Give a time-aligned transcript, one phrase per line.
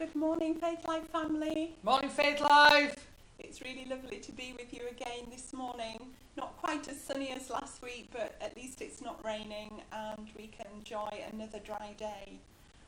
[0.00, 1.76] Good morning, Faith Life family.
[1.82, 3.06] Morning, Faith Life.
[3.38, 6.06] It's really lovely to be with you again this morning.
[6.38, 10.46] Not quite as sunny as last week, but at least it's not raining and we
[10.46, 12.38] can enjoy another dry day.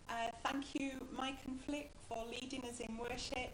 [0.08, 3.50] Uh, thank you, Mike and Flick, for leading us in worship,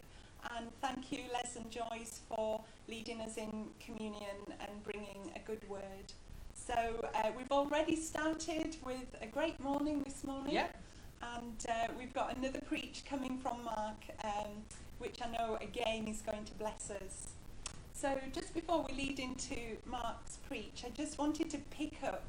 [0.57, 5.69] and thank you, Les and Joyce, for leading us in communion and bringing a good
[5.69, 6.13] word.
[6.55, 10.55] So, uh, we've already started with a great morning this morning.
[10.55, 10.77] Yep.
[11.23, 14.65] And uh, we've got another preach coming from Mark, um,
[14.99, 17.29] which I know again is going to bless us.
[17.93, 22.23] So, just before we lead into Mark's preach, I just wanted to pick up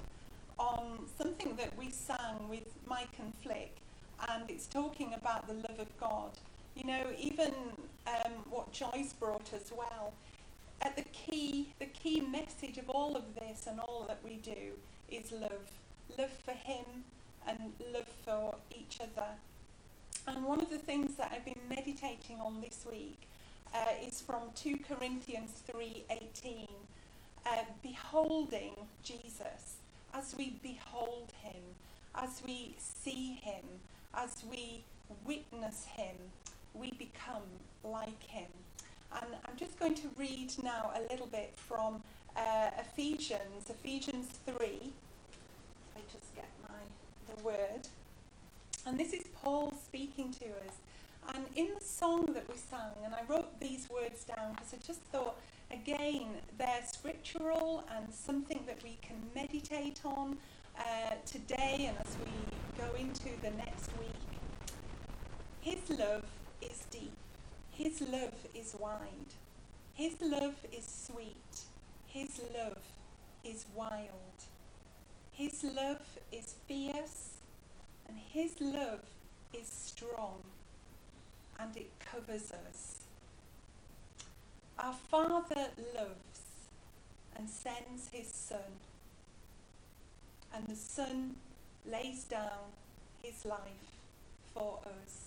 [0.58, 3.76] on something that we sang with Mike and Flick,
[4.30, 6.32] and it's talking about the love of God.
[6.76, 7.54] You know, even
[8.08, 10.14] um, what Joyce brought as well.
[10.82, 14.74] At the key, the key message of all of this and all that we do
[15.10, 15.72] is love.
[16.18, 17.04] Love for Him
[17.48, 19.28] and love for each other.
[20.28, 23.28] And one of the things that I've been meditating on this week
[23.74, 26.68] uh, is from 2 Corinthians 3:18,
[27.46, 27.50] uh,
[27.82, 28.74] beholding
[29.04, 29.78] Jesus.
[30.14, 31.62] As we behold him,
[32.16, 33.64] as we see him,
[34.14, 34.84] as we
[35.26, 36.16] witness him,
[36.74, 37.44] we become
[37.84, 38.50] like him.
[39.12, 42.04] And I'm just going to read now a little bit from
[42.36, 44.56] uh, Ephesians, Ephesians 3.
[44.56, 46.46] I just get
[47.44, 47.88] word.
[48.86, 50.76] And this is Paul speaking to us.
[51.36, 54.78] And in the song that we sang, and I wrote these words down because I
[54.86, 55.36] just thought,
[55.72, 60.38] again, they're scriptural and something that we can meditate on
[60.78, 60.82] uh,
[61.26, 64.10] today and as we go into the next week.
[65.62, 66.26] His love
[66.62, 67.14] is deep.
[67.72, 69.34] His love is wide.
[69.94, 71.62] His love is sweet.
[72.08, 72.78] His love
[73.44, 74.10] is wild.
[75.32, 77.29] His love is fierce
[78.10, 79.02] and his love
[79.54, 80.42] is strong
[81.60, 83.04] and it covers us.
[84.80, 86.42] Our Father loves
[87.36, 88.80] and sends his Son,
[90.56, 91.36] and the Son
[91.86, 92.72] lays down
[93.22, 93.60] his life
[94.54, 95.26] for us.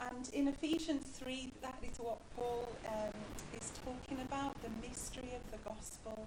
[0.00, 3.12] And in Ephesians 3, that is what Paul um,
[3.56, 6.26] is talking about the mystery of the gospel.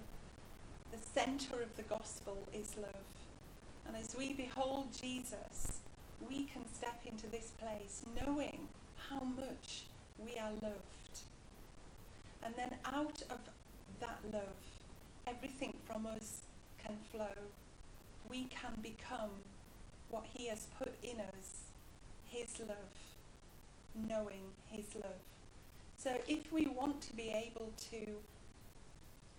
[0.90, 3.25] The centre of the gospel is love.
[3.86, 5.80] And as we behold Jesus,
[6.28, 8.68] we can step into this place knowing
[9.10, 9.84] how much
[10.18, 11.20] we are loved.
[12.42, 13.38] And then out of
[14.00, 14.56] that love,
[15.26, 16.42] everything from us
[16.84, 17.34] can flow.
[18.28, 19.30] We can become
[20.10, 21.64] what He has put in us
[22.26, 22.96] His love,
[24.08, 25.22] knowing His love.
[25.96, 28.16] So if we want to be able to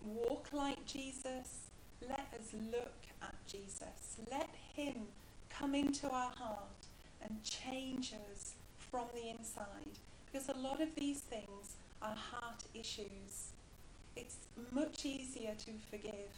[0.04, 1.67] walk like Jesus,
[2.02, 4.18] let us look at Jesus.
[4.30, 5.08] Let Him
[5.50, 6.86] come into our heart
[7.22, 10.00] and change us from the inside.
[10.26, 13.54] Because a lot of these things are heart issues.
[14.16, 14.38] It's
[14.72, 16.32] much easier to forgive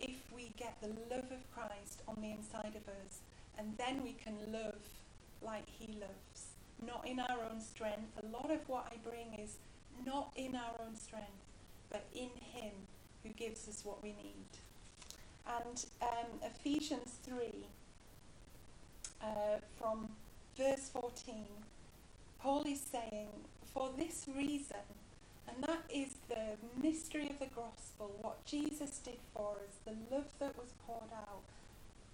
[0.00, 3.20] if we get the love of Christ on the inside of us,
[3.58, 4.78] and then we can love
[5.42, 6.54] like He loves,
[6.84, 8.12] not in our own strength.
[8.22, 9.56] A lot of what I bring is
[10.06, 11.26] not in our own strength,
[11.90, 12.72] but in Him
[13.22, 14.46] who gives us what we need.
[15.48, 17.36] And um, Ephesians 3,
[19.22, 19.26] uh,
[19.78, 20.08] from
[20.56, 21.46] verse 14,
[22.40, 23.28] Paul is saying,
[23.72, 24.84] For this reason,
[25.48, 30.28] and that is the mystery of the gospel, what Jesus did for us, the love
[30.38, 31.42] that was poured out,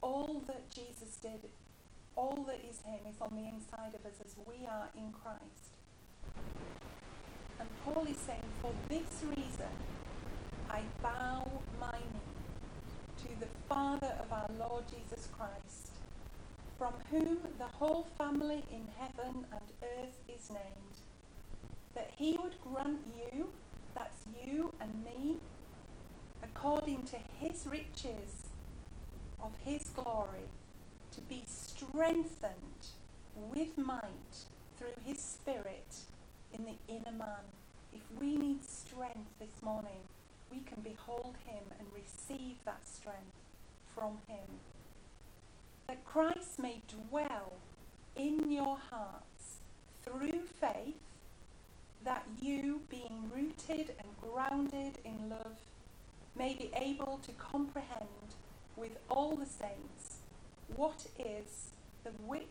[0.01, 1.51] all that Jesus did,
[2.17, 5.75] all that is Him is on the inside of us as we are in Christ.
[7.59, 9.75] And Paul is saying, For this reason,
[10.71, 11.99] I bow my
[13.25, 15.93] to the Father of our Lord Jesus Christ,
[16.77, 20.97] from whom the whole family in heaven and earth is named,
[21.95, 23.49] that he would grant you,
[23.95, 25.37] that's you and me,
[26.43, 28.49] according to his riches
[29.43, 30.51] of his glory,
[31.13, 32.89] to be strengthened
[33.37, 34.45] with might
[34.77, 35.97] through his Spirit
[36.53, 37.45] in the inner man.
[37.95, 40.03] If we need strength this morning,
[40.55, 43.41] we can behold him and receive that strength
[43.95, 44.61] from him.
[45.89, 47.55] That Christ may dwell
[48.17, 49.59] in your hearts
[50.05, 51.01] through faith,
[52.05, 55.59] that you, being rooted and grounded in love,
[56.37, 58.35] may be able to comprehend
[58.77, 60.19] with all the saints
[60.77, 61.71] what is
[62.05, 62.45] the width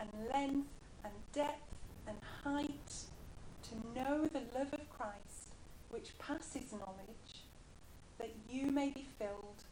[0.00, 0.68] and length
[1.04, 1.74] and depth
[2.06, 2.94] and height,
[3.62, 5.54] to know the love of Christ,
[5.90, 7.33] which passes knowledge,
[8.18, 9.62] that you may be filled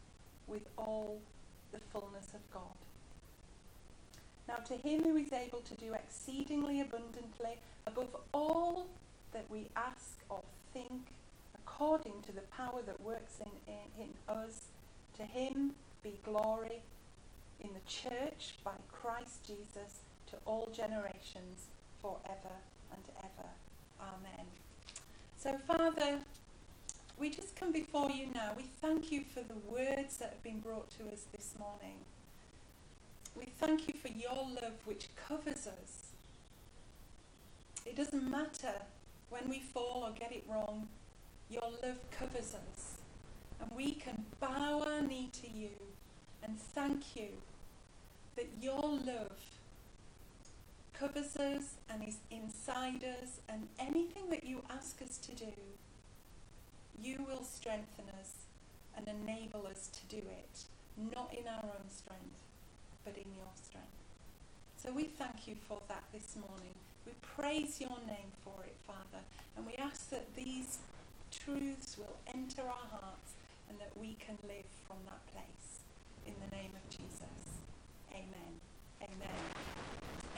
[0.47, 1.19] with all
[1.71, 2.77] the fullness of God.
[4.47, 7.57] Now, to him who is able to do exceedingly abundantly
[7.87, 8.87] above all
[9.31, 10.41] that we ask or
[10.73, 11.13] think,
[11.55, 14.67] according to the power that works in, in, in us,
[15.17, 15.71] to him
[16.03, 16.81] be glory
[17.61, 21.67] in the church by Christ Jesus to all generations
[22.01, 22.55] forever
[22.91, 23.49] and ever.
[24.01, 24.45] Amen.
[25.37, 26.19] So, Father,
[27.23, 28.51] we just come before you now.
[28.57, 31.95] We thank you for the words that have been brought to us this morning.
[33.33, 36.11] We thank you for your love which covers us.
[37.85, 38.73] It doesn't matter
[39.29, 40.89] when we fall or get it wrong,
[41.49, 42.97] your love covers us.
[43.61, 45.69] And we can bow our knee to you
[46.43, 47.29] and thank you
[48.35, 49.39] that your love
[50.93, 55.53] covers us and is inside us, and anything that you ask us to do,
[57.01, 58.45] you will strengthen us
[58.95, 60.63] and enable us to do it,
[61.13, 62.39] not in our own strength,
[63.03, 63.87] but in your strength.
[64.77, 66.73] So we thank you for that this morning.
[67.05, 69.23] We praise your name for it, Father,
[69.57, 70.79] and we ask that these
[71.31, 73.33] truths will enter our hearts
[73.69, 75.79] and that we can live from that place.
[76.25, 77.59] In the name of Jesus.
[78.11, 78.59] Amen.
[79.01, 79.52] Amen.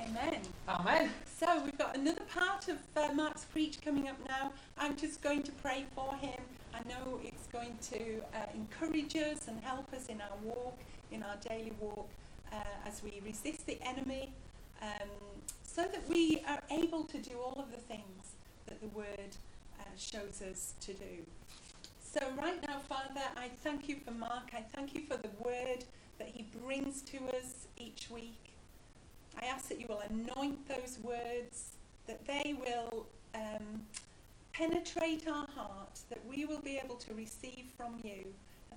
[0.06, 0.42] Amen.
[0.70, 1.10] Amen.
[1.40, 4.52] So we've got another part of uh, Mark's preach coming up now.
[4.78, 6.40] I'm just going to pray for him.
[6.74, 10.78] I know it's going to uh, encourage us and help us in our walk,
[11.12, 12.08] in our daily walk,
[12.54, 14.32] uh, as we resist the enemy,
[14.82, 15.10] um,
[15.64, 18.36] so that we are able to do all of the things
[18.68, 19.36] that the Word
[19.80, 21.26] uh, shows us to do.
[22.00, 24.52] So, right now, Father, I thank you for Mark.
[24.54, 25.84] I thank you for the Word
[26.20, 28.45] that he brings to us each week.
[29.42, 31.74] I ask that you will anoint those words,
[32.08, 33.82] that they will um,
[34.54, 38.26] penetrate our heart, that we will be able to receive from you.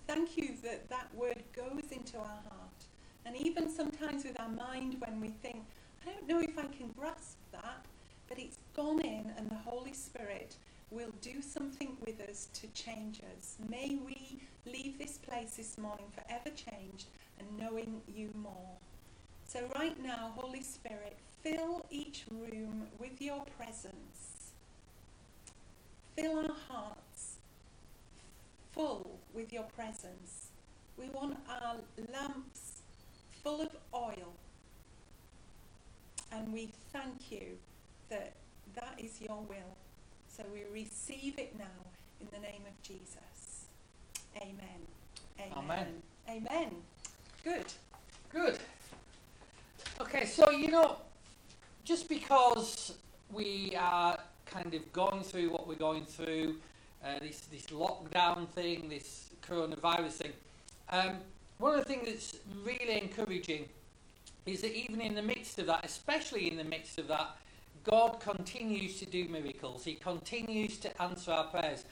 [0.07, 2.85] Thank you that that word goes into our heart.
[3.27, 5.65] And even sometimes with our mind, when we think,
[6.07, 7.85] I don't know if I can grasp that,
[8.29, 10.57] but it's gone in, and the Holy Spirit
[10.91, 13.57] will do something with us to change us.
[13.69, 17.07] May we leave this place this morning forever changed
[17.39, 18.77] and knowing you more.
[19.49, 24.53] So, right now, Holy Spirit, fill each room with your presence.
[26.15, 27.37] Fill our hearts
[28.73, 30.49] full with your presence.
[30.99, 31.77] We want our
[32.13, 32.83] lamps
[33.43, 34.35] full of oil.
[36.31, 37.57] And we thank you
[38.11, 38.35] that
[38.75, 39.77] that is your will.
[40.29, 41.65] So we receive it now
[42.21, 43.65] in the name of Jesus.
[44.37, 45.57] Amen.
[45.57, 46.03] Amen.
[46.29, 46.71] Amen.
[47.43, 47.73] Good.
[48.31, 48.59] Good.
[50.01, 50.97] Okay, so you know,
[51.83, 52.95] just because
[53.33, 54.17] we are
[54.47, 56.55] kind of going through what we're going through,
[57.05, 60.33] uh, this this lockdown thing, this coronavirus thing,
[60.91, 61.17] um,
[61.59, 63.69] one of the things that's really encouraging
[64.47, 67.37] is that even in the midst of that, especially in the midst of that,
[67.83, 69.85] God continues to do miracles.
[69.85, 71.85] He continues to answer our prayers.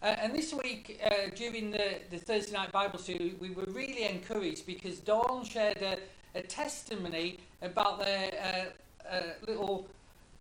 [0.00, 4.04] Uh, and this week, uh, during the, the Thursday night Bible study, we were really
[4.04, 5.98] encouraged because Dawn shared a,
[6.34, 9.86] a testimony about their uh, uh little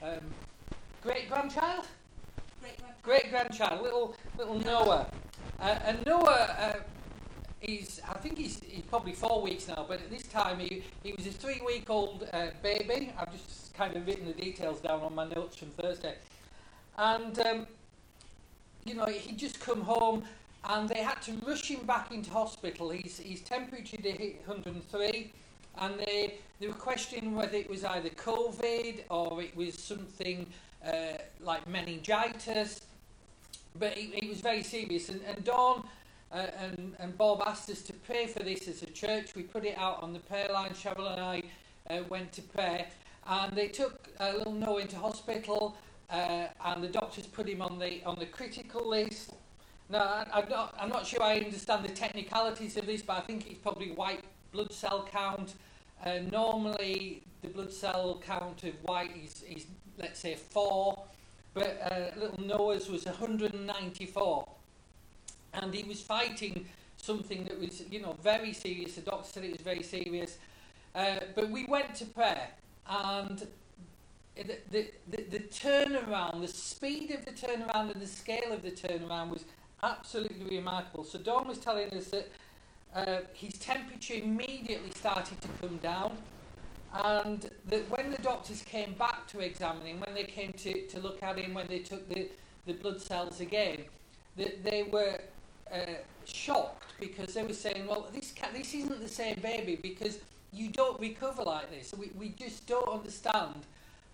[0.02, 0.20] um,
[1.02, 1.86] great grandchild,
[3.02, 5.08] great grandchild, little little Noah.
[5.60, 6.74] Uh, and Noah, uh,
[7.60, 11.14] he's I think he's, he's probably four weeks now, but at this time he, he
[11.14, 12.30] was a three week old
[12.62, 13.12] baby.
[13.18, 16.16] I've just kind of written the details down on my notes from Thursday,
[16.98, 17.40] and.
[17.40, 17.68] Um,
[18.88, 20.24] you know, he'd just come home
[20.64, 22.90] and they had to rush him back into hospital.
[22.90, 25.32] He's, his temperature hit 103
[25.80, 30.48] and they, they were questioning whether it was either COVID or it was something
[30.86, 32.82] uh, like meningitis.
[33.80, 35.10] But it, it was very serious.
[35.10, 35.88] And, and Dawn
[36.32, 39.36] uh, and, and Bob asked us to pray for this as a church.
[39.36, 40.72] We put it out on the prayer line.
[40.72, 41.44] Cheryl and I
[41.90, 42.88] uh, went to pray.
[43.28, 45.78] And they took little Noah into hospital
[46.10, 49.34] uh, and the doctors put him on the on the critical list.
[49.90, 53.22] Now, I, am not, I'm not sure I understand the technicalities of this, but I
[53.22, 55.54] think it's probably white blood cell count.
[56.06, 59.66] Uh, normally, the blood cell count of white is, is
[59.98, 61.04] let's say, four,
[61.54, 64.48] but uh, little Noah's was 194.
[65.54, 66.66] And he was fighting
[66.98, 68.96] something that was, you know, very serious.
[68.96, 70.38] The doctor said it was very serious.
[70.94, 72.50] Uh, but we went to prayer,
[72.88, 73.48] and
[74.36, 78.72] the, the, the, the turnaround, the speed of the turnaround and the scale of the
[78.72, 79.46] turnaround was
[79.84, 81.04] absolutely remarkable.
[81.04, 82.30] So Dawn was telling us that
[82.96, 86.18] uh, his temperature immediately started to come down
[86.94, 91.00] and that when the doctors came back to examine him, when they came to, to
[91.00, 92.30] look at him, when they took the,
[92.66, 93.80] the blood cells again,
[94.38, 95.20] that they were
[95.72, 95.78] uh,
[96.26, 100.20] shocked because they were saying, well, this, this isn't the same baby because
[100.54, 101.94] you don't recover like this.
[101.98, 103.66] We, we just don't understand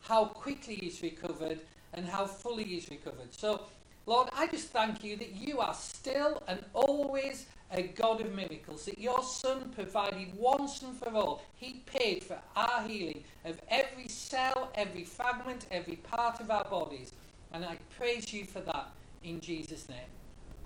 [0.01, 1.60] how quickly he's recovered
[1.94, 3.34] and how fully he's recovered.
[3.34, 3.62] So,
[4.05, 8.86] Lord, I just thank you that you are still and always a God of miracles,
[8.86, 11.41] that your Son provided once and for all.
[11.55, 17.13] He paid for our healing of every cell, every fragment, every part of our bodies.
[17.53, 18.91] And I praise you for that
[19.24, 19.98] in Jesus' name.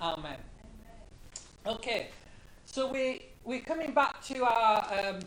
[0.01, 0.37] Amen.
[1.65, 2.07] Okay,
[2.65, 5.19] so we, we're coming back to our um,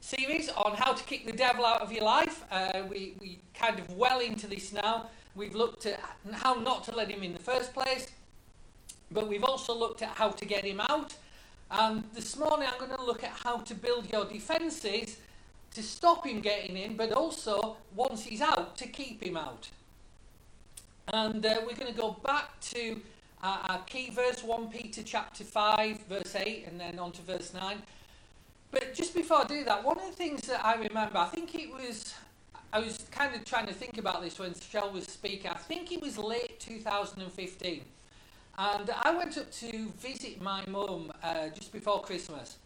[0.00, 2.44] series on how to kick the devil out of your life.
[2.50, 5.06] Uh, we, we kind of well into this now.
[5.34, 6.00] We've looked at
[6.32, 8.08] how not to let him in the first place,
[9.10, 11.14] but we've also looked at how to get him out.
[11.70, 15.16] And this morning I'm going to look at how to build your defences
[15.74, 19.68] to stop him getting in, but also, once he's out, to keep him out.
[21.12, 23.00] And uh, we're going to go back to
[23.42, 27.54] our, our key verse, 1 Peter chapter 5, verse 8, and then on to verse
[27.54, 27.82] 9.
[28.70, 31.54] But just before I do that, one of the things that I remember, I think
[31.54, 32.14] it was,
[32.74, 35.50] I was kind of trying to think about this when Shell was speaking.
[35.50, 37.82] I think it was late 2015.
[38.56, 42.56] And I went up to visit my mum uh, just before Christmas.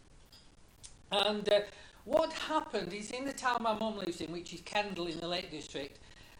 [1.10, 1.60] And uh,
[2.04, 5.26] what happened is in the town my mum lives in, which is Kendal in the
[5.26, 5.98] Lake District,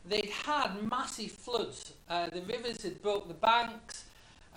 [0.09, 1.93] they'd had massive floods.
[2.09, 4.05] Uh, the rivers had broke the banks,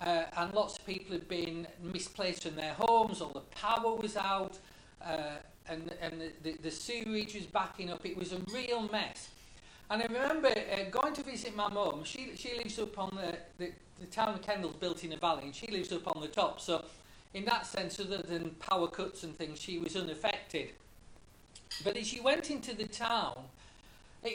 [0.00, 4.16] uh, and lots of people had been misplaced from their homes, all the power was
[4.16, 4.56] out
[5.04, 5.36] uh,
[5.68, 8.04] and, and the, the, the sewerage was backing up.
[8.04, 9.28] It was a real mess.
[9.90, 12.02] And I remember uh, going to visit my mum.
[12.04, 15.44] She, she lives up on the, the, the town of Kendal's built in a valley,
[15.44, 16.60] and she lives up on the top.
[16.60, 16.84] So,
[17.34, 20.70] in that sense, other than power cuts and things, she was unaffected.
[21.84, 23.38] But as she went into the town,
[24.22, 24.28] it,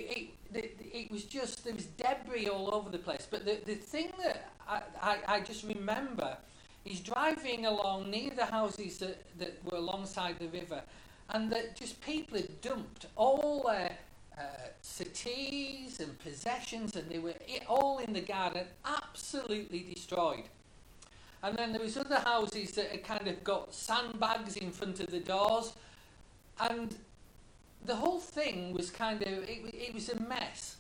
[0.54, 3.28] it, it, it was just, there was debris all over the place.
[3.30, 6.38] But the, the thing that I, I, I just remember
[6.86, 10.84] He's driving along near the houses that, that were alongside the river,
[11.30, 13.98] and that just people had dumped all their
[14.38, 14.42] uh,
[14.82, 17.34] settees and possessions, and they were
[17.68, 20.44] all in the garden, absolutely destroyed.
[21.42, 25.08] And then there was other houses that had kind of got sandbags in front of
[25.08, 25.74] the doors,
[26.60, 26.96] and
[27.86, 30.78] the whole thing was kind of it, it was a mess.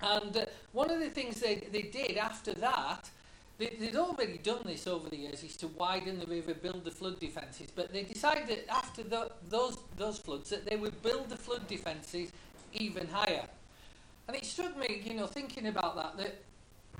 [0.00, 3.08] And uh, one of the things they, they did after that
[3.58, 6.90] they, would already done this over the years, is to widen the river, build the
[6.90, 11.36] flood defences, but they decided after the, those, those floods that they would build the
[11.36, 12.30] flood defences
[12.74, 13.46] even higher.
[14.28, 16.42] And it struck me, you know, thinking about that, that,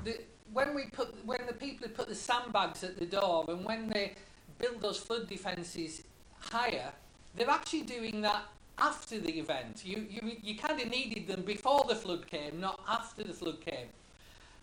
[0.04, 3.88] that when, we put, when the people put the sandbags at the door and when
[3.88, 4.14] they
[4.58, 6.02] build those flood defences
[6.38, 6.92] higher,
[7.34, 8.44] they're actually doing that
[8.78, 9.82] after the event.
[9.84, 13.60] You, you, you kind of needed them before the flood came, not after the flood
[13.60, 13.88] came.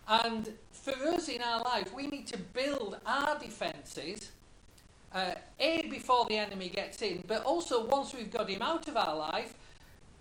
[0.08, 4.32] And for us in our life, we need to build our defences,
[5.14, 8.98] uh, A, before the enemy gets in, but also once we've got him out of
[8.98, 9.54] our life,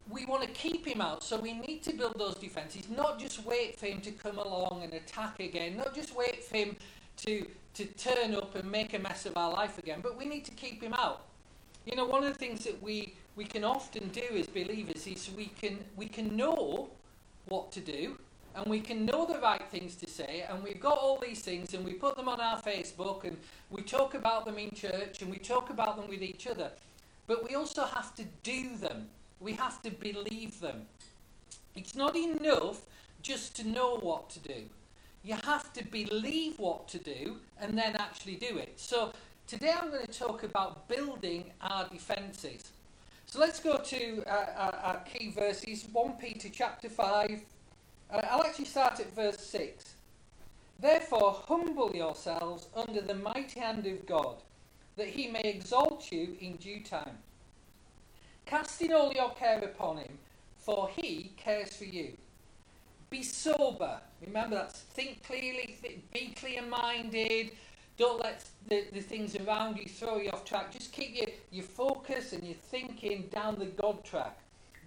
[0.09, 1.23] we want to keep him out.
[1.23, 4.83] So we need to build those defences, not just wait for him to come along
[4.85, 6.77] and attack again, not just wait for him
[7.19, 10.45] to, to turn up and make a mess of our life again, but we need
[10.45, 11.23] to keep him out.
[11.87, 15.31] You know, one of the things that we, we can often do as believers is
[15.37, 16.91] we can, we can know
[17.49, 18.19] what to do,
[18.55, 21.75] and we can know the right things to say, and we've got all these things,
[21.75, 23.37] and we put them on our Facebook, and
[23.71, 26.71] we talk about them in church, and we talk about them with each other.
[27.27, 29.09] But we also have to do them,
[29.41, 30.87] we have to believe them.
[31.75, 32.83] It's not enough
[33.23, 34.65] just to know what to do.
[35.25, 38.75] You have to believe what to do and then actually do it.
[38.77, 39.13] So
[39.47, 42.73] today I'm going to talk about building our defences.
[43.27, 47.41] So let's go to uh, our, our key verses 1 Peter chapter 5
[48.13, 49.95] uh, I'll actually start at verse 6.
[50.79, 54.37] Therefore, humble yourselves under the mighty hand of God,
[54.97, 57.19] that he may exalt you in due time.
[58.47, 60.19] Casting all your care upon him,
[60.57, 62.17] for he cares for you.
[63.11, 64.01] Be sober.
[64.27, 64.73] Remember that.
[64.73, 67.53] Think clearly, th- be clear minded.
[67.97, 70.73] Don't let the, the things around you throw you off track.
[70.73, 74.39] Just keep your, your focus and your thinking down the God track.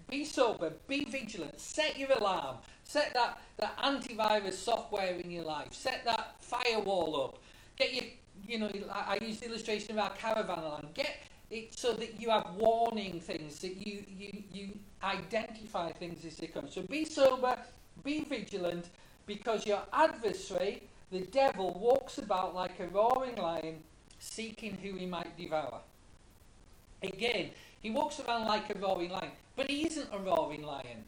[0.08, 5.68] Be sober, be vigilant, set your alarm, set that, that antivirus software in your life,
[5.72, 7.38] set that firewall up,
[7.76, 8.04] get your,
[8.46, 11.16] you know, I, use the illustration of our caravan alarm, get
[11.50, 14.68] it so that you have warning things, that you, you, you
[15.02, 16.68] identify things as they come.
[16.70, 17.56] So be sober,
[18.04, 18.86] be vigilant,
[19.26, 23.82] because your adversary, the devil, walks about like a roaring lion,
[24.18, 25.80] seeking who he might devour.
[27.02, 27.50] Again,
[27.82, 29.30] he walks around like a roaring lion.
[29.56, 31.04] But he isn't a roaring lion.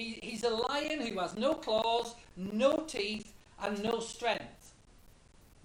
[0.00, 4.72] He, he's a lion who has no claws, no teeth, and no strength.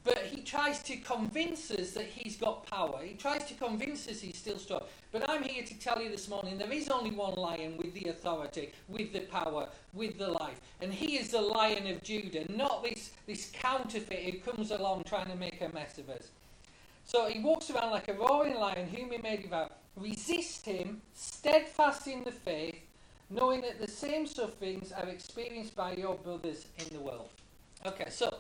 [0.06, 3.00] but he tries to convince us that he's got power.
[3.04, 4.84] He tries to convince us he's still strong.
[5.12, 8.10] But I'm here to tell you this morning there is only one lion with the
[8.10, 10.62] authority, with the power, with the life.
[10.80, 15.28] And he is the lion of Judah, not this, this counterfeit who comes along trying
[15.32, 16.30] to make a mess of us.
[17.06, 19.70] So he walks around like a roaring lion, whom he may devour.
[19.98, 22.76] Resist him, steadfast in the faith,
[23.30, 27.30] knowing that the same sufferings are experienced by your brothers in the world.
[27.86, 28.36] Okay, so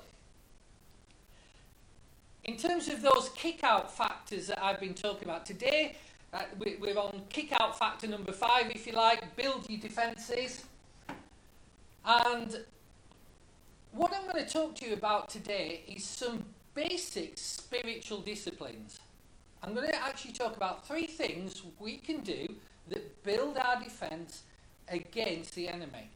[2.43, 5.95] in terms of those kick out factors that I've been talking about today,
[6.33, 10.63] uh, we, we're on kick out factor number five, if you like, build your defences.
[12.05, 12.63] And
[13.91, 18.99] what I'm going to talk to you about today is some basic spiritual disciplines.
[19.63, 22.47] I'm going to actually talk about three things we can do
[22.89, 24.43] that build our defense
[24.89, 26.09] against the enemy.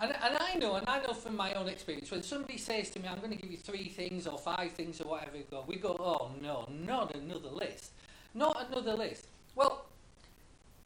[0.00, 3.00] And, and I know, and I know from my own experience, when somebody says to
[3.00, 5.76] me, I'm going to give you three things or five things or whatever, go, we
[5.76, 7.92] go, oh no, not another list.
[8.34, 9.26] Not another list.
[9.54, 9.86] Well,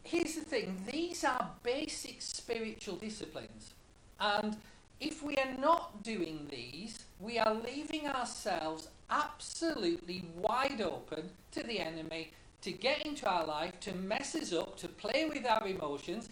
[0.03, 3.73] here's the thing these are basic spiritual disciplines.
[4.21, 4.57] And
[5.01, 11.79] if we are not doing these, we are leaving ourselves absolutely wide open to the
[11.81, 16.29] enemy to get into our life, to mess us up, to play with our emotions,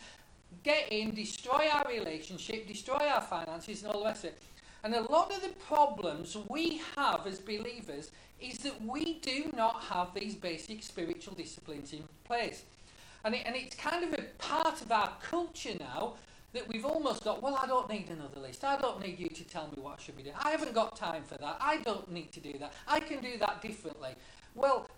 [0.66, 4.42] get in, destroy our relationship, destroy our finances, and all the rest of it.
[4.82, 9.84] And a lot of the problems we have as believers is that we do not
[9.84, 12.64] have these basic spiritual disciplines in place.
[13.24, 16.14] And, it, and it's kind of a part of our culture now
[16.52, 18.64] that we've almost got, well, I don't need another list.
[18.64, 20.36] I don't need you to tell me what I should be doing.
[20.42, 21.58] I haven't got time for that.
[21.60, 22.72] I don't need to do that.
[22.88, 24.14] I can do that differently.
[24.54, 24.88] Well,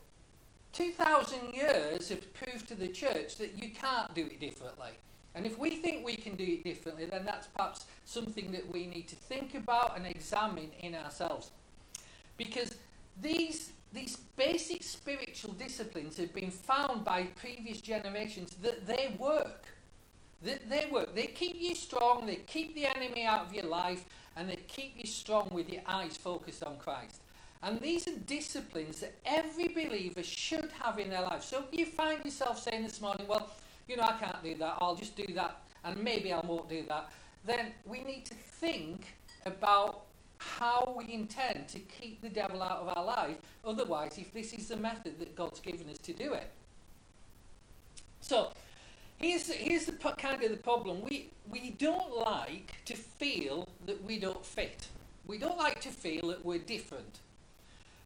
[0.72, 4.90] 2,000 years have proved to the church that you can't do it differently.
[5.38, 8.88] And if we think we can do it differently, then that's perhaps something that we
[8.88, 11.52] need to think about and examine in ourselves.
[12.36, 12.74] Because
[13.22, 19.66] these, these basic spiritual disciplines have been found by previous generations that they work.
[20.42, 21.14] That they work.
[21.14, 24.94] They keep you strong, they keep the enemy out of your life, and they keep
[24.96, 27.22] you strong with your eyes focused on Christ.
[27.62, 31.44] And these are disciplines that every believer should have in their life.
[31.44, 33.50] So if you find yourself saying this morning, well,
[33.88, 36.84] you know, I can't do that, I'll just do that, and maybe I won't do
[36.88, 37.10] that,
[37.44, 39.06] then we need to think
[39.46, 40.02] about
[40.38, 43.36] how we intend to keep the devil out of our life.
[43.64, 46.50] Otherwise, if this is the method that God's given us to do it.
[48.20, 48.52] So,
[49.18, 51.02] here's, here's the kind of the problem.
[51.02, 54.88] We, we don't like to feel that we don't fit.
[55.26, 57.18] We don't like to feel that we're different.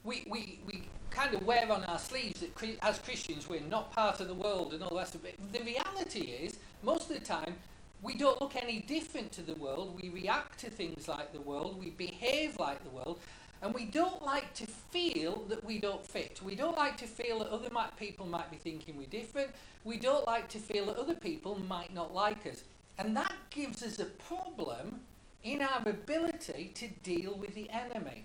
[0.04, 4.20] We, we, we kind of wear on our sleeves that as Christians we're not part
[4.20, 5.38] of the world and all the rest of it.
[5.52, 7.54] The reality is, most of the time,
[8.02, 9.98] we don't look any different to the world.
[10.02, 11.78] We react to things like the world.
[11.78, 13.20] We behave like the world.
[13.62, 16.40] And we don't like to feel that we don't fit.
[16.44, 19.50] We don't like to feel that other people might be thinking we're different.
[19.84, 22.64] We don't like to feel that other people might not like us.
[22.98, 25.00] And that gives us a problem
[25.44, 28.24] in our ability to deal with the enemy.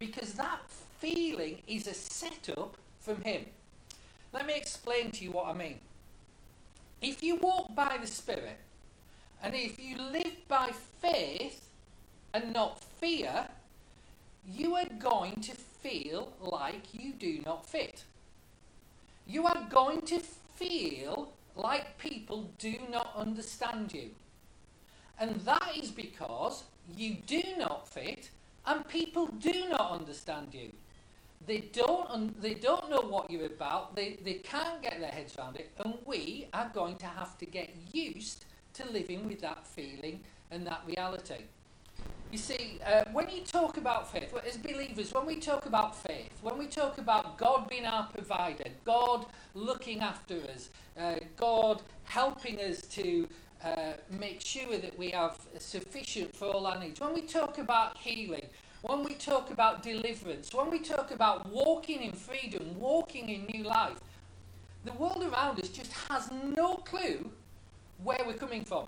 [0.00, 0.60] Because that
[1.04, 3.44] feeling is a setup from him.
[4.32, 5.78] Let me explain to you what I mean.
[7.02, 8.58] If you walk by the Spirit,
[9.42, 10.70] and if you live by
[11.02, 11.68] faith
[12.32, 13.48] and not fear,
[14.50, 18.04] you are going to feel like you do not fit.
[19.26, 20.20] You are going to
[20.56, 24.10] feel like people do not understand you.
[25.20, 26.64] And that is because
[26.96, 28.30] you do not fit
[28.66, 30.72] and people do not understand you.
[31.46, 35.56] They don't, they don't know what you're about, they, they can't get their heads around
[35.56, 40.20] it, and we are going to have to get used to living with that feeling
[40.50, 41.44] and that reality.
[42.32, 46.32] You see, uh, when you talk about faith, as believers, when we talk about faith,
[46.42, 52.58] when we talk about God being our provider, God looking after us, uh, God helping
[52.58, 53.28] us to
[53.62, 57.96] uh, make sure that we have sufficient for all our needs, when we talk about
[57.98, 58.46] healing,
[58.84, 63.64] when we talk about deliverance, when we talk about walking in freedom, walking in new
[63.64, 63.98] life,
[64.84, 67.30] the world around us just has no clue
[68.02, 68.86] where we're coming from.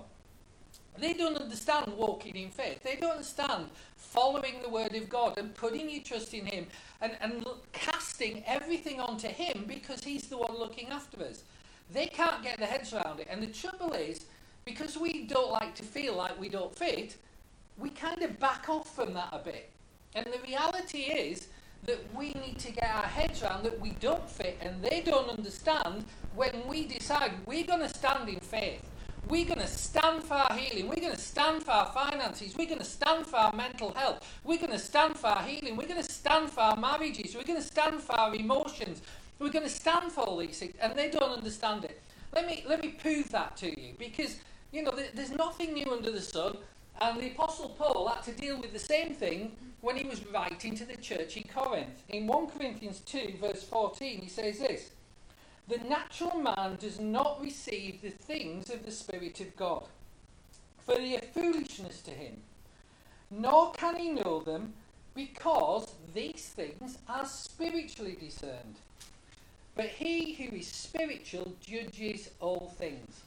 [0.98, 2.82] They don't understand walking in faith.
[2.82, 6.66] They don't understand following the word of God and putting your trust in Him
[7.00, 11.42] and, and casting everything onto Him because He's the one looking after us.
[11.90, 13.28] They can't get their heads around it.
[13.30, 14.26] And the trouble is,
[14.66, 17.16] because we don't like to feel like we don't fit,
[17.78, 19.70] we kind of back off from that a bit.
[20.16, 21.48] And the reality is
[21.84, 25.28] that we need to get our heads around that we don't fit and they don't
[25.28, 28.80] understand when we decide we're going to stand in faith.
[29.28, 30.88] We're going to stand for our healing.
[30.88, 32.56] We're going to stand for our finances.
[32.56, 34.26] We're going to stand for our mental health.
[34.42, 35.76] We're going to stand for our healing.
[35.76, 37.34] We're going to stand for our marriages.
[37.34, 39.02] We're going to stand for our emotions.
[39.38, 40.74] We're going to stand for all these things.
[40.80, 42.00] And they don't understand it.
[42.34, 44.36] Let me, let me prove that to you because,
[44.72, 46.56] you know, there's nothing new under the sun.
[47.00, 50.74] And the Apostle Paul had to deal with the same thing when he was writing
[50.74, 52.02] to the church in Corinth.
[52.08, 54.90] In 1 Corinthians 2, verse 14, he says this
[55.68, 59.84] The natural man does not receive the things of the Spirit of God,
[60.84, 62.38] for they are foolishness to him,
[63.30, 64.74] nor can he know them
[65.14, 68.80] because these things are spiritually discerned.
[69.76, 73.20] But he who is spiritual judges all things.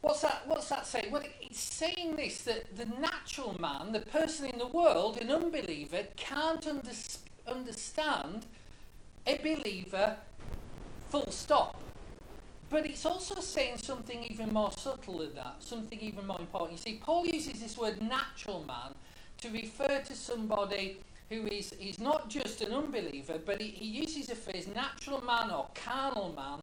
[0.00, 1.10] What's that, what's that saying?
[1.10, 6.04] Well, it's saying this that the natural man, the person in the world, an unbeliever,
[6.16, 6.92] can't under,
[7.46, 8.46] understand
[9.26, 10.16] a believer
[11.08, 11.80] full stop.
[12.70, 16.72] But it's also saying something even more subtle than that, something even more important.
[16.72, 18.94] You see, Paul uses this word natural man
[19.40, 20.98] to refer to somebody
[21.30, 25.50] who is he's not just an unbeliever, but he, he uses a phrase natural man
[25.50, 26.60] or carnal man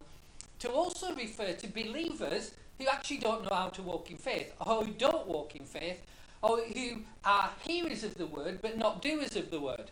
[0.60, 4.84] to also refer to believers who actually don't know how to walk in faith, or
[4.84, 6.02] who don't walk in faith,
[6.42, 9.90] or who are hearers of the word but not doers of the word.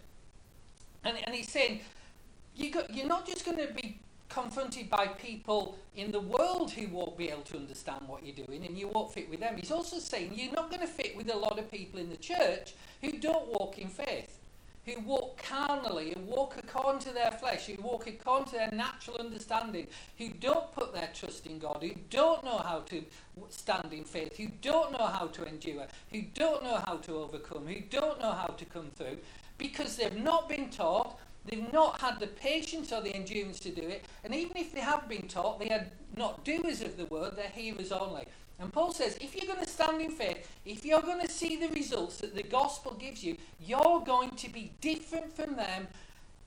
[1.05, 1.81] And, and he's saying,
[2.57, 7.17] you you're not just going to be confronted by people in the world who won't
[7.17, 9.57] be able to understand what you're doing and you won't fit with them.
[9.57, 12.17] He's also saying you're not going to fit with a lot of people in the
[12.17, 14.39] church who don't walk in faith
[14.87, 19.17] who walk carnally, who walk according to their flesh, who walk according to their natural
[19.19, 19.87] understanding,
[20.19, 23.03] who don't put their trust in God, who don't know how to
[23.49, 27.67] stand in faith, who don't know how to endure, who don't know how to overcome,
[27.67, 29.19] who don't know how to come through,
[29.59, 33.83] because they've not been taught, they've not had the patience or the endurance to do
[33.83, 37.37] it, and even if they have been taught, they are not doers of the word,
[37.37, 38.25] they're hearers only.
[38.61, 41.57] And Paul says, if you're going to stand in faith, if you're going to see
[41.57, 45.89] the results that the gospel gives you, you're going to be different from them.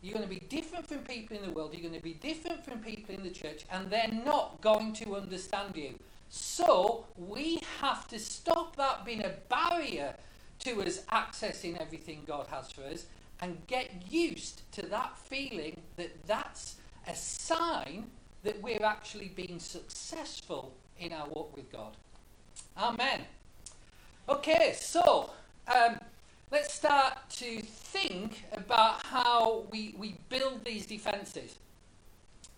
[0.01, 1.73] You're going to be different from people in the world.
[1.73, 5.15] You're going to be different from people in the church, and they're not going to
[5.15, 5.95] understand you.
[6.29, 10.15] So we have to stop that being a barrier
[10.59, 13.05] to us accessing everything God has for us
[13.41, 16.75] and get used to that feeling that that's
[17.07, 18.07] a sign
[18.43, 21.95] that we're actually being successful in our walk with God.
[22.77, 23.21] Amen.
[24.29, 25.31] Okay, so
[25.73, 25.99] um,
[26.51, 31.57] let's start to think about how we, we build these defences.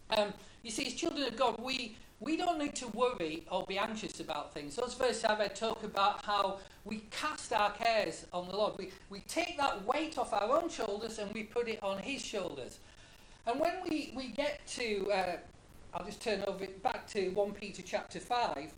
[0.09, 3.77] Um, you see, as children of God, we, we don't need to worry or be
[3.77, 4.75] anxious about things.
[4.75, 8.73] Those verses I read talk about how we cast our cares on the Lord.
[8.77, 12.23] We, we take that weight off our own shoulders and we put it on His
[12.23, 12.79] shoulders.
[13.45, 15.37] And when we, we get to uh,
[15.93, 18.71] I'll just turn over back to 1 Peter chapter 5.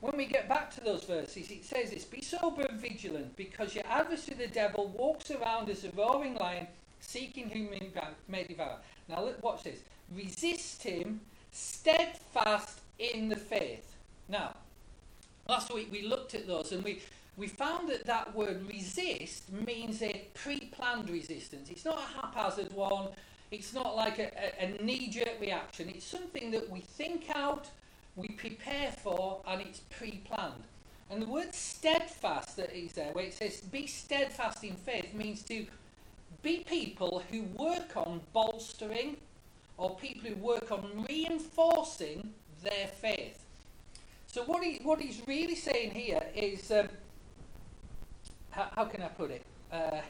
[0.00, 3.74] When we get back to those verses, it says this Be sober and vigilant, because
[3.74, 6.66] your adversary the devil walks around as a roaring lion,
[7.00, 7.90] seeking whom he
[8.28, 8.78] may devour.
[9.08, 9.78] Now, look, watch this.
[10.14, 11.20] Resist him,
[11.52, 13.94] steadfast in the faith.
[14.28, 14.54] Now,
[15.48, 17.00] last week we looked at those and we,
[17.36, 21.70] we found that that word resist means a pre planned resistance.
[21.70, 23.08] It's not a haphazard one
[23.52, 25.90] it's not like a, a, a knee jerk reaction.
[25.90, 27.68] It's something that we think out,
[28.16, 30.64] we prepare for, and it's pre planned.
[31.10, 35.42] And the word steadfast that is there, where it says be steadfast in faith, means
[35.42, 35.66] to
[36.42, 39.18] be people who work on bolstering
[39.76, 43.44] or people who work on reinforcing their faith.
[44.26, 46.88] So, what, he, what he's really saying here is um,
[48.50, 49.42] how, how, can I put it?
[49.70, 50.00] Uh,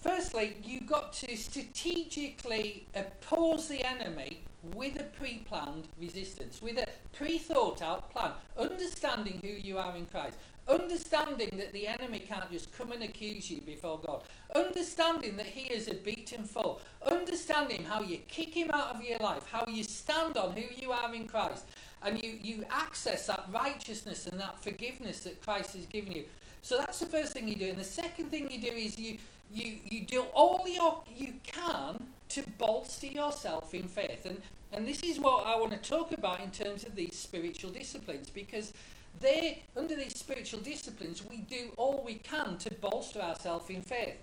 [0.00, 4.42] Firstly, you've got to strategically oppose the enemy
[4.74, 9.96] with a pre planned resistance, with a pre thought out plan, understanding who you are
[9.96, 10.36] in Christ,
[10.68, 14.22] understanding that the enemy can't just come and accuse you before God,
[14.54, 19.18] understanding that he is a beaten foe, understanding how you kick him out of your
[19.18, 21.64] life, how you stand on who you are in Christ,
[22.02, 26.24] and you, you access that righteousness and that forgiveness that Christ has given you.
[26.62, 27.68] So that's the first thing you do.
[27.68, 29.18] And the second thing you do is you
[29.52, 34.26] you, you do all your, you can to bolster yourself in faith.
[34.26, 34.40] And,
[34.72, 38.30] and this is what I want to talk about in terms of these spiritual disciplines
[38.30, 38.72] because
[39.20, 44.16] they, under these spiritual disciplines, we do all we can to bolster ourselves in faith.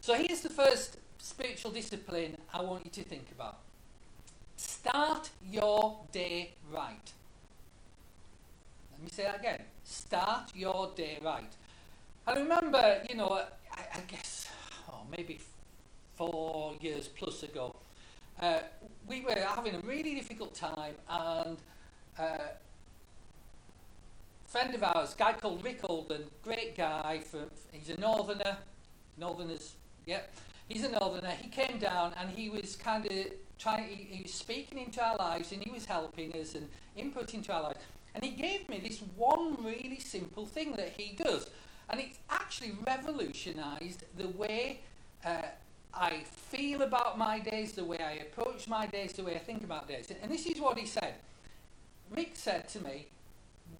[0.00, 3.58] So here's the first spiritual discipline I want you to think about.
[4.56, 7.12] Start your day right.
[8.92, 9.62] Let me say that again.
[9.84, 11.50] Start your day right.
[12.26, 13.42] I remember, you know,
[13.80, 14.48] I, I guess,
[14.90, 15.40] oh, maybe
[16.16, 17.74] four years plus ago,
[18.40, 18.60] uh,
[19.06, 21.56] we were having a really difficult time, and
[22.18, 22.38] uh,
[24.46, 27.20] friend of ours, a guy called Rick Alden, great guy.
[27.20, 28.58] For, he's a northerner.
[29.16, 29.74] Northerners,
[30.06, 30.20] yeah.
[30.68, 31.32] He's a northerner.
[31.40, 33.12] He came down and he was kind of
[33.58, 33.84] trying.
[33.88, 37.52] He, he was speaking into our lives and he was helping us and input into
[37.52, 37.78] our lives.
[38.14, 41.50] And he gave me this one really simple thing that he does,
[41.90, 44.80] and it's actually revolutionised the way.
[45.24, 45.42] Uh,
[45.92, 49.64] I feel about my days, the way I approach my days, the way I think
[49.64, 50.12] about days.
[50.22, 51.14] And this is what he said.
[52.10, 53.06] Rick said to me,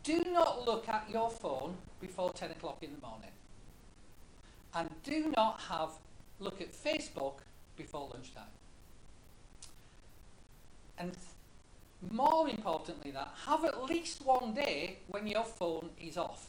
[0.02, 3.30] do not look at your phone before 10 o'clock in the morning.
[4.74, 5.90] And do not have
[6.38, 7.34] look at Facebook
[7.76, 8.44] before lunchtime.
[10.98, 11.16] And
[12.10, 16.48] more importantly that, have at least one day when your phone is off.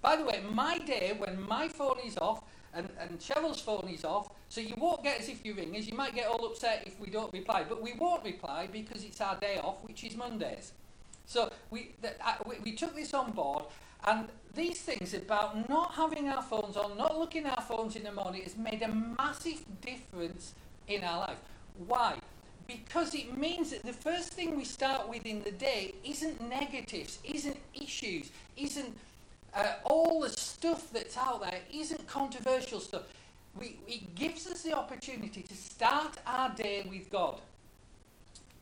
[0.00, 4.04] By the way, my day when my phone is off and, and Cheryl's phone is
[4.04, 5.86] off, so you won't get as if you ring us.
[5.86, 9.20] You might get all upset if we don't reply, but we won't reply because it's
[9.20, 10.72] our day off, which is Mondays.
[11.26, 13.64] So we, the, uh, we, we took this on board,
[14.06, 18.04] and these things about not having our phones on, not looking at our phones in
[18.04, 20.54] the morning, has made a massive difference
[20.86, 21.38] in our life.
[21.86, 22.18] Why?
[22.66, 27.18] Because it means that the first thing we start with in the day isn't negatives,
[27.24, 28.96] isn't issues, isn't
[29.58, 33.02] uh, all the stuff that's out there, isn't controversial stuff.
[33.58, 37.40] We, it gives us the opportunity to start our day with God.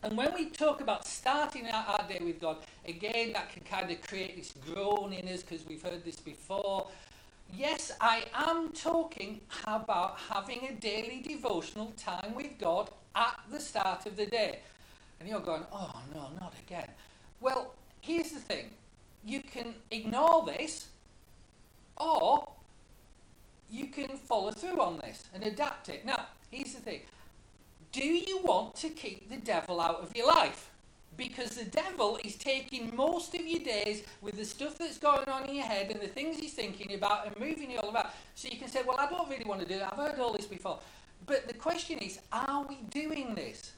[0.02, 2.56] And when we talk about starting our, our day with God,
[2.86, 6.86] again, that can kind of create this groan in us because we've heard this before.
[7.54, 14.06] Yes, I am talking about having a daily devotional time with God at the start
[14.06, 14.60] of the day.
[15.20, 16.88] And you're going, oh no, not again.
[17.40, 18.70] Well, here's the thing
[19.26, 20.86] you can ignore this,
[21.96, 22.48] or
[23.68, 26.06] you can follow through on this and adapt it.
[26.06, 27.00] Now, here's the thing
[27.92, 30.70] do you want to keep the devil out of your life?
[31.16, 35.46] Because the devil is taking most of your days with the stuff that's going on
[35.46, 38.10] in your head and the things he's thinking about and moving you all about.
[38.34, 39.92] So you can say, Well, I don't really want to do that.
[39.92, 40.78] I've heard all this before.
[41.24, 43.72] But the question is, are we doing this?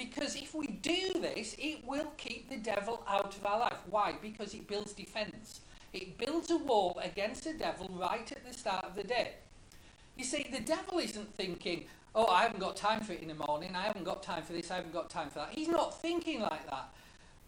[0.00, 3.76] Because if we do this, it will keep the devil out of our life.
[3.90, 4.14] Why?
[4.22, 5.60] Because it builds defense.
[5.92, 9.32] It builds a wall against the devil right at the start of the day.
[10.16, 11.84] You see, the devil isn't thinking,
[12.14, 14.54] oh, I haven't got time for it in the morning, I haven't got time for
[14.54, 15.50] this, I haven't got time for that.
[15.50, 16.94] He's not thinking like that.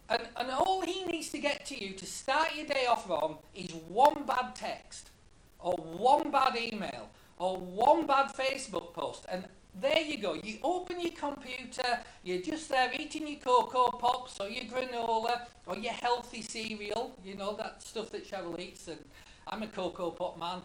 [0.09, 3.39] And, and all he needs to get to you to start your day off wrong
[3.55, 5.09] is one bad text,
[5.57, 9.25] or one bad email, or one bad Facebook post.
[9.27, 9.45] And
[9.81, 10.35] there you go.
[10.35, 15.77] You open your computer, you're just there eating your Cocoa Pops, or your granola, or
[15.77, 18.99] your healthy cereal, you know, that stuff that Cheryl eats, and
[19.47, 20.61] I'm a Cocoa Pop man.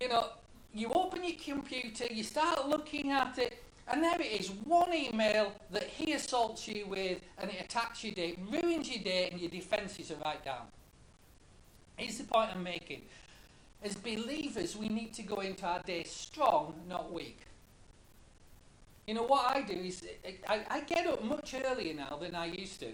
[0.00, 0.28] You know,
[0.74, 5.52] you open your computer, you start looking at it, and there it is one email
[5.70, 9.50] that he assaults you with, and it attacks your day, ruins your day, and your
[9.50, 10.66] defences are right down.
[11.96, 13.02] Here's the point I'm making.
[13.82, 17.40] As believers, we need to go into our day strong, not weak.
[19.10, 20.06] You know, what I do is
[20.48, 22.92] I, I get up much earlier now than I used to.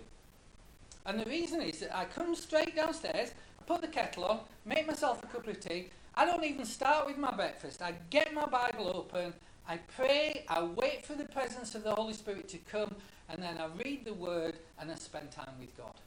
[1.04, 3.32] And the reason is that I come straight downstairs,
[3.66, 7.18] put the kettle on, make myself a cup of tea, I don't even start with
[7.18, 7.82] my breakfast.
[7.82, 9.34] I get my Bible open,
[9.68, 12.94] I pray, I wait for the presence of the Holy Spirit to come,
[13.28, 16.00] and then I read the Word and I spend time with God.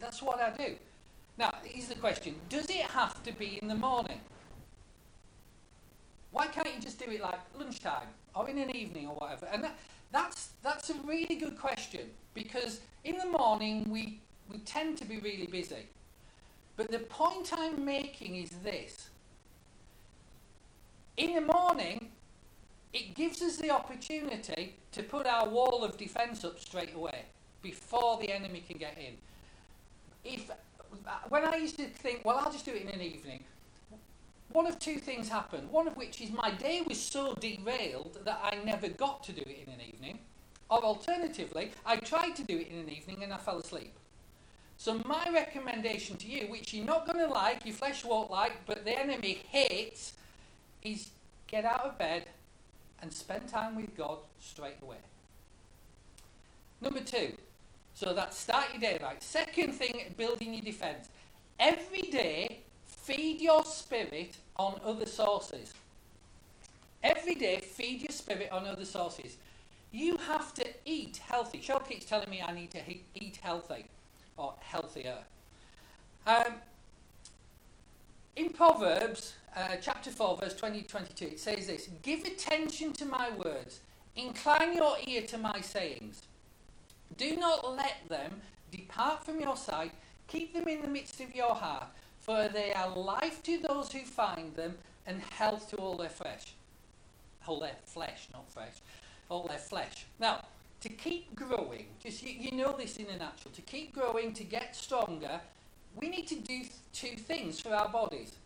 [0.00, 0.76] That's what I do.
[1.36, 4.22] Now, here's the question Does it have to be in the morning?
[6.32, 9.46] Why can't you just do it like lunchtime or in an evening or whatever?
[9.52, 9.78] And that,
[10.10, 15.18] that's, that's a really good question because in the morning we, we tend to be
[15.18, 15.86] really busy.
[16.76, 19.10] But the point I'm making is this.
[21.18, 22.08] In the morning,
[22.94, 27.26] it gives us the opportunity to put our wall of defence up straight away
[27.60, 29.16] before the enemy can get in.
[30.24, 30.50] If
[31.28, 33.44] when I used to think, well, I'll just do it in an evening,
[34.52, 35.70] one of two things happened.
[35.70, 39.42] One of which is my day was so derailed that I never got to do
[39.42, 40.18] it in an evening.
[40.70, 43.92] Or alternatively, I tried to do it in an evening and I fell asleep.
[44.78, 48.52] So my recommendation to you, which you're not going to like, your flesh won't like,
[48.66, 50.14] but the enemy hates,
[50.82, 51.10] is
[51.46, 52.26] get out of bed
[53.00, 54.96] and spend time with God straight away.
[56.80, 57.32] Number two,
[57.94, 59.22] so that's start your day right.
[59.22, 61.08] Second thing, building your defense.
[61.60, 65.72] Every day, feed your spirit on other sources.
[67.02, 69.36] Every day, feed your spirit on other sources.
[69.90, 71.58] You have to eat healthy.
[71.58, 72.80] Cheryl keeps telling me I need to
[73.14, 73.86] eat healthy
[74.36, 75.18] or healthier.
[76.26, 76.54] Um,
[78.36, 83.30] in Proverbs uh, chapter 4, verse 20 22, it says this Give attention to my
[83.36, 83.80] words,
[84.16, 86.22] incline your ear to my sayings.
[87.18, 89.92] Do not let them depart from your sight.
[90.28, 91.88] Keep them in the midst of your heart,
[92.22, 96.54] for they are life to those who find them and health to all their flesh.
[97.46, 98.74] All their flesh, not fresh.
[99.28, 100.06] All their flesh.
[100.20, 100.44] Now,
[100.80, 104.44] to keep growing, just you, you know this in the natural, to keep growing, to
[104.44, 105.40] get stronger,
[105.96, 108.36] we need to do two things for our bodies.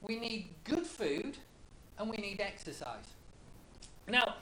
[0.00, 1.36] We need good food
[1.98, 3.04] and we need exercise.
[4.08, 4.36] Now,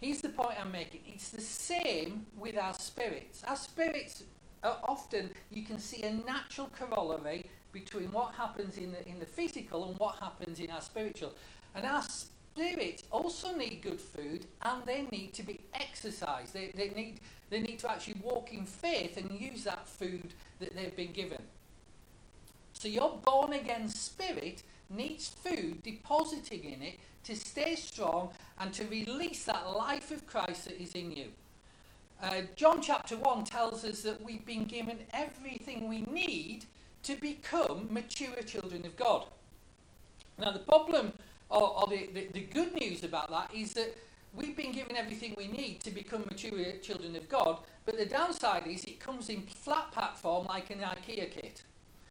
[0.00, 1.00] here's the point I'm making.
[1.06, 3.42] It's the same with our spirits.
[3.46, 4.24] Our spirits
[4.62, 9.26] are often you can see a natural corollary between what happens in the in the
[9.26, 11.34] physical and what happens in our spiritual.
[11.74, 16.54] And our spirits also need good food and they need to be exercised.
[16.54, 20.74] They, they need they need to actually walk in faith and use that food that
[20.74, 21.42] they've been given.
[22.72, 28.84] So your born again spirit needs food depositing in it to stay strong and to
[28.86, 31.26] release that life of Christ that is in you.
[32.22, 36.64] Uh, John chapter 1 tells us that we've been given everything we need
[37.02, 39.26] to become mature children of God.
[40.38, 41.12] Now, the problem,
[41.50, 43.96] or, or the, the, the good news about that, is that
[44.34, 48.66] we've been given everything we need to become mature children of God, but the downside
[48.66, 51.62] is it comes in flat pack form like an IKEA kit.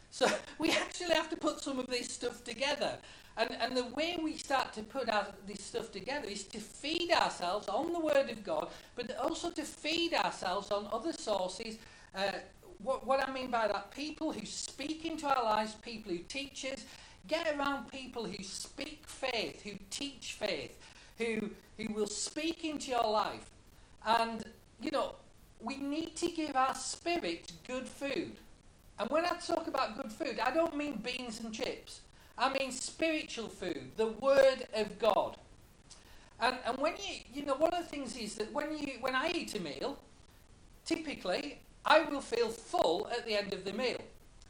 [0.10, 0.28] So
[0.60, 2.98] we actually have to put some of this stuff together.
[3.38, 7.12] And, and the way we start to put our, this stuff together is to feed
[7.12, 11.78] ourselves on the Word of God, but also to feed ourselves on other sources.
[12.16, 12.32] Uh,
[12.84, 16.66] what, what I mean by that, people who speak into our lives, people who teach
[16.66, 16.86] us,
[17.28, 20.78] get around people who speak faith, who teach faith,
[21.18, 23.50] who, who will speak into your life.
[24.06, 24.44] And,
[24.82, 25.16] you know,
[25.60, 28.34] we need to give our spirit good food.
[29.00, 32.02] And when I talk about good food, I don't mean beans and chips.
[32.38, 35.38] I mean spiritual food, the Word of God.
[36.40, 39.16] And, and when you, you know, one of the things is that when, you, when
[39.16, 39.98] I eat a meal,
[40.86, 44.02] typically I will feel full at the end of the meal.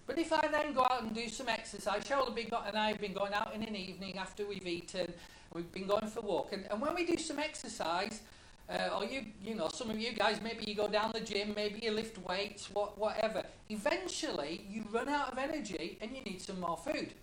[0.08, 2.28] But if I then go out and do some exercise, Cheryl
[2.68, 5.14] and I have been going out in an evening after we've eaten,
[5.54, 8.22] we've been going for a walk, and, and when we do some exercise,
[8.70, 11.54] uh, or you, you know, some of you guys, maybe you go down the gym,
[11.56, 13.44] maybe you lift weights, what, whatever.
[13.70, 17.14] Eventually, you run out of energy and you need some more food.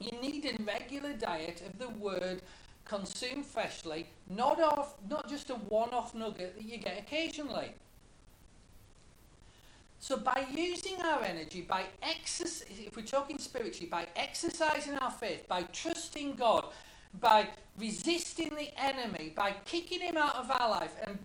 [0.00, 2.42] You need a regular diet of the word
[2.84, 7.72] consumed freshly, not off, not just a one-off nugget that you get occasionally.
[10.04, 15.48] So by using our energy, by exercise, if we're talking spiritually, by exercising our faith,
[15.48, 16.66] by trusting God,
[17.20, 21.18] by resisting the enemy, by kicking him out of our life and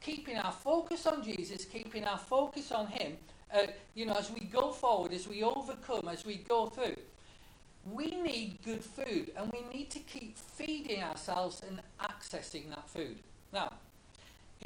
[0.00, 3.16] keeping our focus on Jesus, keeping our focus on him,
[3.54, 6.96] uh, you know, as we go forward, as we overcome, as we go through,
[7.92, 13.20] we need good food and we need to keep feeding ourselves and accessing that food.
[13.52, 13.70] Now,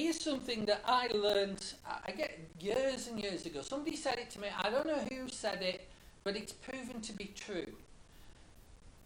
[0.01, 1.75] here's something that I learned,
[2.07, 3.61] I get years and years ago.
[3.61, 5.89] Somebody said it to me, I don't know who said it,
[6.25, 7.67] but it's proven to be true.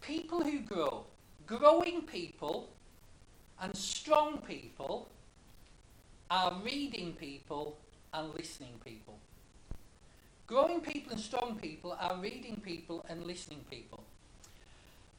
[0.01, 1.05] People who grow
[1.47, 2.69] growing people
[3.61, 5.07] and strong people
[6.31, 7.77] are reading people
[8.13, 9.19] and listening people.
[10.47, 14.03] Growing people and strong people are reading people and listening people.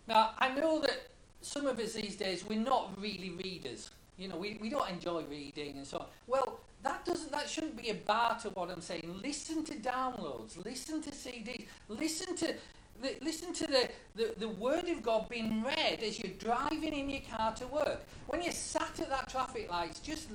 [0.09, 1.09] Now, I know that
[1.43, 3.91] some of us these days, we're not really readers.
[4.18, 6.07] You know, we, we don't enjoy reading and so on.
[6.26, 9.20] Well, that doesn't that shouldn't be a bar to what I'm saying.
[9.22, 12.55] Listen to downloads, listen to CDs, listen to
[13.02, 17.11] the, listen to the, the, the word of God being read as you're driving in
[17.11, 18.05] your car to work.
[18.29, 20.29] When you're sat at that traffic light, just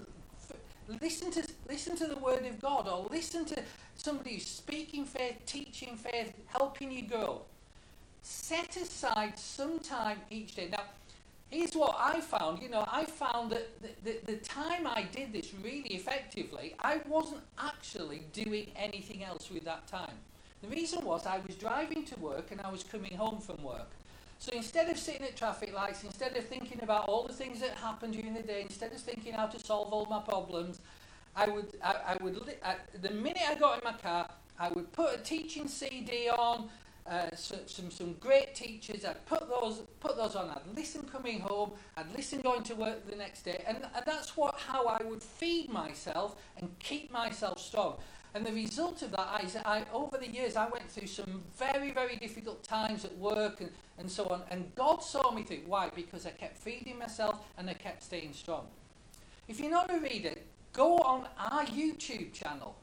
[1.01, 3.63] listen to listen to the word of God or listen to
[3.95, 7.41] somebody who's speaking faith, teaching faith, helping you grow.
[8.23, 10.69] Set aside some time each day.
[10.71, 10.83] Now,
[11.51, 12.61] here's what I found.
[12.61, 17.01] You know, I found that the, the, the time I did this really effectively, I
[17.07, 20.15] wasn't actually doing anything else with that time.
[20.61, 23.89] The reason was I was driving to work and I was coming home from work.
[24.39, 27.71] So instead of sitting at traffic lights, instead of thinking about all the things that
[27.71, 30.79] happened during the day, instead of thinking how to solve all my problems,
[31.35, 34.91] I would, I, I would, I, the minute I got in my car, I would
[34.93, 36.69] put a teaching CD on,
[37.07, 39.05] uh, so, some some great teachers.
[39.05, 40.49] I'd put those put those on.
[40.49, 41.71] I'd listen coming home.
[41.97, 45.23] I'd listen going to work the next day, and, and that's what how I would
[45.23, 47.95] feed myself and keep myself strong.
[48.33, 51.43] And the result of that is that I, over the years, I went through some
[51.57, 54.43] very, very difficult times at work and, and so on.
[54.49, 55.63] And God saw me through.
[55.65, 55.89] Why?
[55.93, 58.67] Because I kept feeding myself and I kept staying strong.
[59.49, 60.35] If you're not a reader,
[60.71, 62.77] go on our YouTube channel.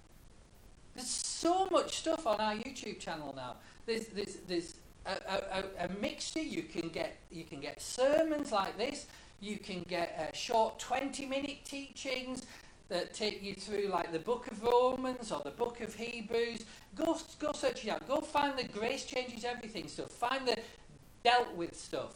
[0.94, 3.56] There's so much stuff on our YouTube channel now.
[3.88, 4.74] There's, there's, there's
[5.06, 6.42] a, a, a mixture.
[6.42, 9.06] You can get you can get sermons like this.
[9.40, 12.44] You can get uh, short 20 minute teachings
[12.90, 16.66] that take you through like the book of Romans or the book of Hebrews.
[16.96, 18.06] Go, go search it out.
[18.06, 20.10] Go find the grace changes everything stuff.
[20.10, 20.58] Find the
[21.24, 22.12] dealt with stuff.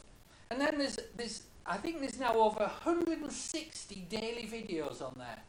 [0.51, 5.39] And then there's, there's I think there's now over 160 daily videos on there.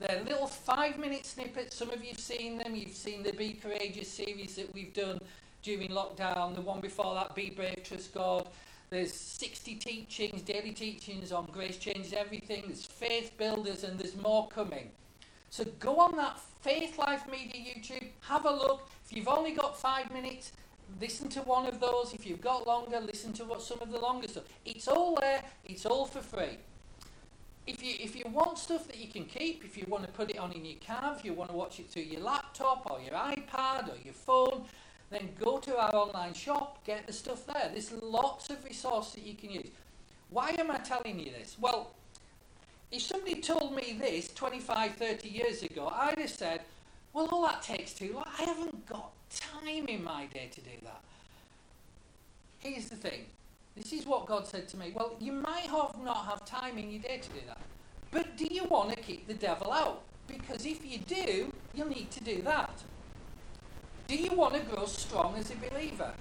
[0.00, 1.76] They're little five minute snippets.
[1.76, 2.76] Some of you have seen them.
[2.76, 5.18] You've seen the Be Courageous series that we've done
[5.62, 6.54] during lockdown.
[6.54, 8.48] The one before that, Be Brave, Trust God.
[8.90, 12.64] There's 60 teachings, daily teachings on grace changes everything.
[12.66, 14.90] There's faith builders, and there's more coming.
[15.48, 18.88] So go on that Faith Life Media YouTube, have a look.
[19.04, 20.52] If you've only got five minutes,
[21.00, 22.12] listen to one of those.
[22.14, 24.44] If you've got longer, listen to what some of the longer stuff.
[24.64, 25.42] It's all there.
[25.64, 26.58] It's all for free.
[27.66, 30.30] If you if you want stuff that you can keep, if you want to put
[30.30, 33.00] it on in your car, if you want to watch it through your laptop or
[33.00, 34.64] your iPad or your phone,
[35.12, 37.70] then go to our online shop, get the stuff there.
[37.72, 39.68] There's lots of resources that you can use.
[40.30, 41.56] Why am I telling you this?
[41.60, 41.92] Well,
[42.90, 46.60] if somebody told me this 25, 30 years ago, I'd have said,
[47.12, 48.24] well, all that takes too long.
[48.38, 51.02] I haven't got time in my day to do that.
[52.58, 53.26] Here's the thing.
[53.76, 54.92] This is what God said to me.
[54.94, 57.58] Well, you might have not have time in your day to do that.
[58.10, 60.02] But do you want to keep the devil out?
[60.28, 62.82] Because if you do, you'll need to do that.
[64.12, 66.12] Do you want to grow strong as a believer?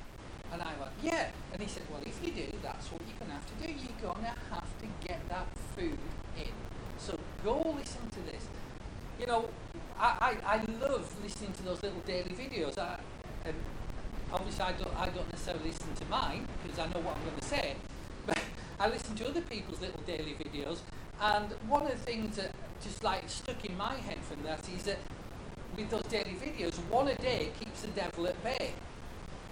[0.54, 1.28] And I went, Yeah.
[1.52, 3.68] And he said, Well, if you do, that's what you're going to have to do.
[3.68, 5.98] You're going to have to get that food
[6.38, 6.54] in.
[6.98, 8.48] So go listen to this.
[9.20, 9.50] You know,
[10.00, 12.78] I, I, I love listening to those little daily videos.
[12.78, 12.98] I,
[13.46, 13.56] um,
[14.32, 17.42] obviously, I don't, I don't necessarily listen to mine because I know what I'm going
[17.42, 17.76] to say.
[18.26, 18.40] But
[18.80, 20.80] I listen to other people's little daily videos.
[21.20, 24.84] And one of the things that just like stuck in my head from that is
[24.84, 25.00] that
[25.76, 28.74] with those daily videos, one a day keeps the devil at bay.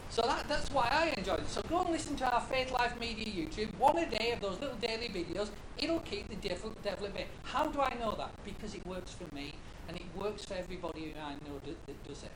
[0.09, 1.49] So that, that's why I enjoyed it.
[1.49, 3.69] So go and listen to our Faith Life Media YouTube.
[3.77, 5.49] One a day of those little daily videos.
[5.77, 7.25] It'll keep the devil, devil at bay.
[7.43, 8.31] How do I know that?
[8.43, 9.53] Because it works for me
[9.87, 12.31] and it works for everybody I know that, that does it.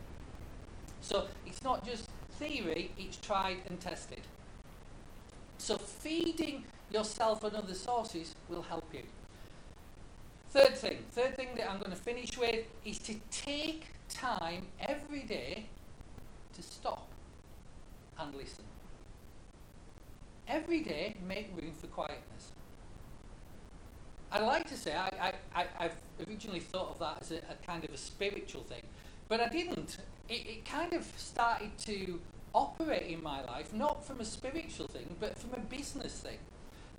[1.01, 4.21] So it's not just theory, it's tried and tested.
[5.57, 9.03] So feeding yourself on other sources will help you.
[10.53, 15.21] Third thing, third thing that I'm going to finish with is to take time every
[15.21, 15.65] day
[16.53, 17.07] to stop
[18.19, 18.63] and listen.
[20.47, 22.51] Every day, make room for quietness.
[24.31, 25.95] I like to say I, I, have
[26.27, 28.83] originally thought of that as a, a, kind of a spiritual thing,
[29.29, 29.97] but I didn't.
[30.29, 32.21] It, it kind of started to
[32.53, 36.37] operate in my life, not from a spiritual thing, but from a business thing.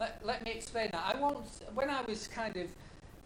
[0.00, 1.14] Let, let me explain that.
[1.14, 2.66] I once, when I was kind of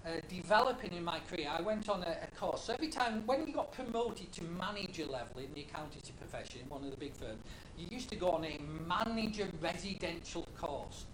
[0.09, 2.63] uh, developing in my career, I went on a, a, course.
[2.63, 6.69] So every time, when you got promoted to manager level in the accountancy profession, in
[6.69, 7.43] one of the big firms,
[7.77, 11.05] you used to go on a manager residential course.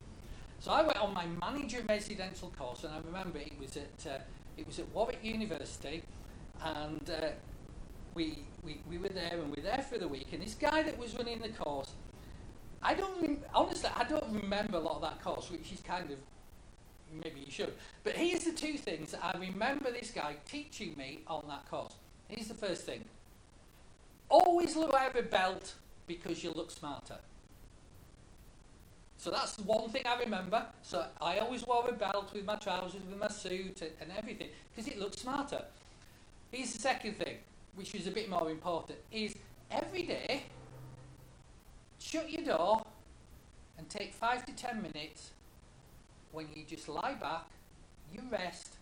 [0.60, 4.18] So I went on my manager residential course, and I remember it was at uh,
[4.56, 6.02] it was at Warwick University,
[6.62, 7.28] and uh,
[8.14, 10.28] we, we we were there, and we were there for the week.
[10.32, 11.92] And this guy that was running the course,
[12.82, 16.18] I don't honestly, I don't remember a lot of that course, which is kind of
[17.12, 17.72] maybe you should.
[18.02, 21.94] But here's the two things I remember this guy teaching me on that course.
[22.28, 23.04] Here's the first thing
[24.28, 25.74] always out a belt
[26.06, 27.18] because you look smarter.
[29.16, 30.66] So that's one thing I remember.
[30.82, 34.90] So I always wore a belt with my trousers, with my suit, and, everything because
[34.90, 35.62] it looked smarter.
[36.50, 37.36] Here's the second thing,
[37.74, 39.34] which is a bit more important: is
[39.70, 40.44] every day
[41.98, 42.82] shut your door
[43.78, 45.30] and take five to ten minutes
[46.34, 47.44] when you just lie back,
[48.12, 48.74] you rest,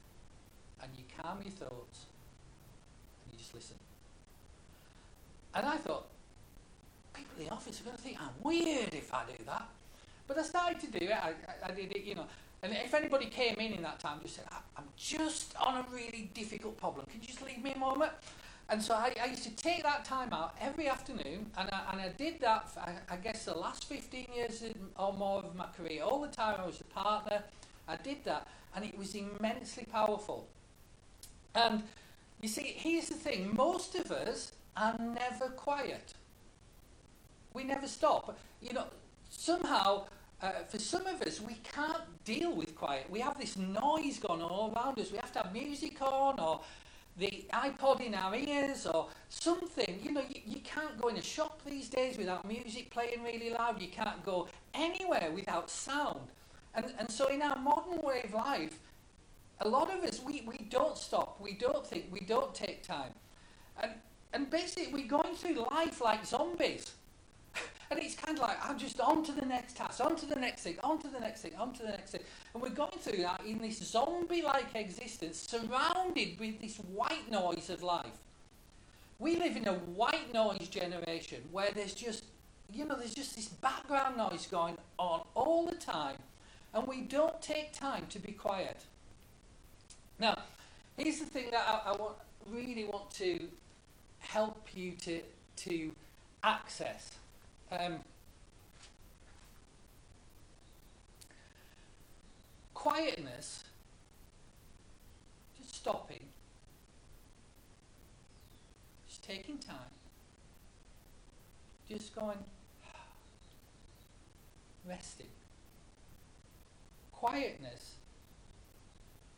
[0.83, 2.07] and you calm your thoughts,
[3.25, 3.77] and you just listen.
[5.55, 6.07] And I thought,
[7.13, 9.69] people in the office are going to think I'm weird if I do that.
[10.27, 11.13] But I started to do it.
[11.13, 12.27] I, I, I did it, you know.
[12.63, 14.45] And if anybody came in in that time, just said,
[14.77, 17.07] I'm just on a really difficult problem.
[17.11, 18.13] Can you just leave me a moment?
[18.69, 22.01] And so I, I used to take that time out every afternoon, and I, and
[22.01, 24.63] I did that, for, I, I guess, the last 15 years
[24.97, 26.03] or more of my career.
[26.03, 27.43] All the time I was a partner,
[27.89, 30.49] I did that, and it was immensely powerful.
[31.55, 31.83] And
[32.41, 36.15] you see, here's the thing most of us are never quiet.
[37.53, 38.39] We never stop.
[38.63, 38.87] You know,
[39.31, 40.07] somehow,
[40.41, 43.07] uh, for some of us, we can't deal with quiet.
[43.11, 45.13] We have this noise going on all around us.
[45.13, 46.61] We have to have music on or
[47.19, 49.99] the iPod in our ears or something.
[50.03, 53.51] You know, you, you can't go in a shop these days without music playing really
[53.51, 53.81] loud.
[53.81, 56.21] You can't go anywhere without sound.
[56.75, 58.79] And, and so in our modern way of life,
[59.61, 63.13] a lot of us, we, we don't stop, we don't think, we don't take time.
[63.81, 63.93] And,
[64.33, 66.93] and basically, we're going through life like zombies.
[67.93, 70.37] And it's kind of like, I'm just on to the next task, on to the
[70.37, 72.23] next thing, on to the next thing, on to the next thing.
[72.55, 77.69] And we're going through that in this zombie like existence, surrounded with this white noise
[77.69, 78.17] of life.
[79.19, 82.25] We live in a white noise generation where there's just,
[82.73, 86.17] you know, there's just this background noise going on all the time.
[86.73, 88.87] And we don't take time to be quiet.
[90.19, 90.39] Now,
[90.97, 92.15] here's the thing that I, I want,
[92.49, 93.49] really want to
[94.21, 95.21] help you to,
[95.57, 95.93] to
[96.43, 97.17] access.
[97.73, 98.01] Um,
[102.75, 103.65] quietness,
[105.59, 106.21] just stopping,
[109.09, 109.77] just taking time,
[111.89, 112.37] just going,
[114.87, 115.29] resting.
[117.13, 117.95] Quietness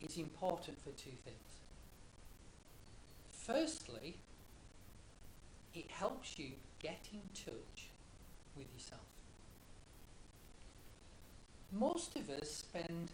[0.01, 1.37] is important for two things.
[3.31, 4.17] Firstly,
[5.73, 7.91] it helps you get in touch
[8.57, 9.01] with yourself.
[11.73, 13.11] Most of us spend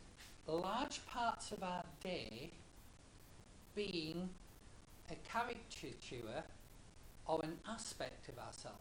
[0.46, 2.50] large parts of our day
[3.74, 4.28] being
[5.10, 6.44] a caricature
[7.26, 8.78] or an aspect of ourselves.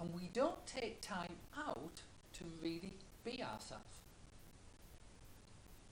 [0.00, 2.02] And we don't take time out
[2.34, 2.92] to really
[3.24, 3.84] be ourselves.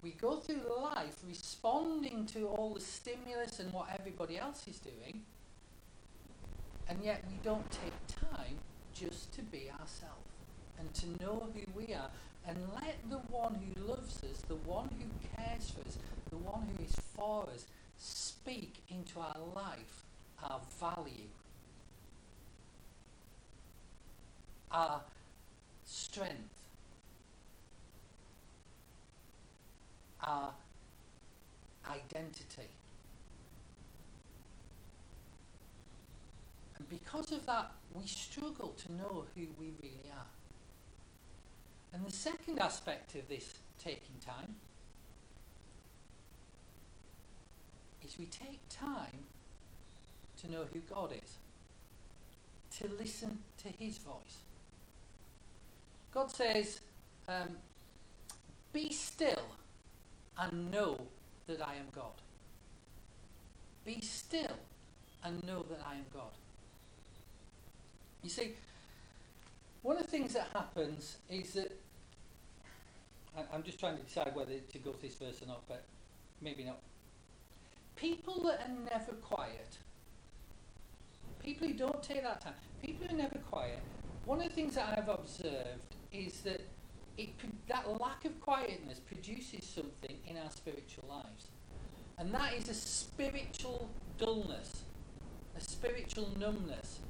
[0.02, 5.22] We go through life responding to all the stimulus and what everybody else is doing,
[6.88, 7.92] and yet we don't take
[8.30, 8.58] time
[8.99, 10.30] just to be ourselves
[10.78, 12.11] and to know who we are
[12.49, 15.99] and let the one who loves us, the one who cares for us,
[16.30, 17.66] the one who is for us,
[17.99, 20.05] speak into our life,
[20.42, 21.28] our value,
[24.70, 25.01] our
[25.84, 26.34] strength,
[30.22, 30.51] our
[31.90, 32.68] identity.
[36.78, 40.26] And because of that, we struggle to know who we really are.
[41.92, 44.56] And the second aspect of this taking time
[48.04, 49.24] is we take time
[50.42, 51.38] to know who God is,
[52.78, 54.38] to listen to His voice.
[56.12, 56.80] God says,
[57.28, 57.56] um,
[58.74, 59.56] Be still
[60.38, 61.00] and know
[61.46, 62.20] that I am God.
[63.86, 64.58] Be still
[65.24, 66.32] and know that I am God.
[68.22, 68.54] You see,
[69.82, 71.72] one of the things that happens is that
[73.36, 75.84] I- I'm just trying to decide whether to go to this verse or not, but
[76.40, 76.80] maybe not.
[77.94, 79.78] People that are never quiet,
[81.42, 83.80] people who don't take that time, people who are never quiet,
[84.24, 86.62] one of the things that I've observed is that
[87.16, 87.30] it,
[87.68, 91.48] that lack of quietness produces something in our spiritual lives.
[92.18, 93.88] And that is a spiritual
[94.18, 94.82] dullness,
[95.56, 97.00] a spiritual numbness.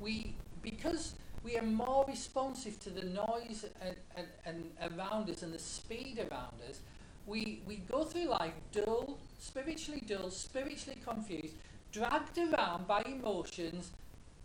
[0.00, 0.34] We,
[0.64, 5.58] because we are more responsive to the noise and, and, and around us and the
[5.58, 6.80] speed around us,
[7.26, 11.54] we, we go through life dull, spiritually dull, spiritually confused,
[11.92, 13.92] dragged around by emotions,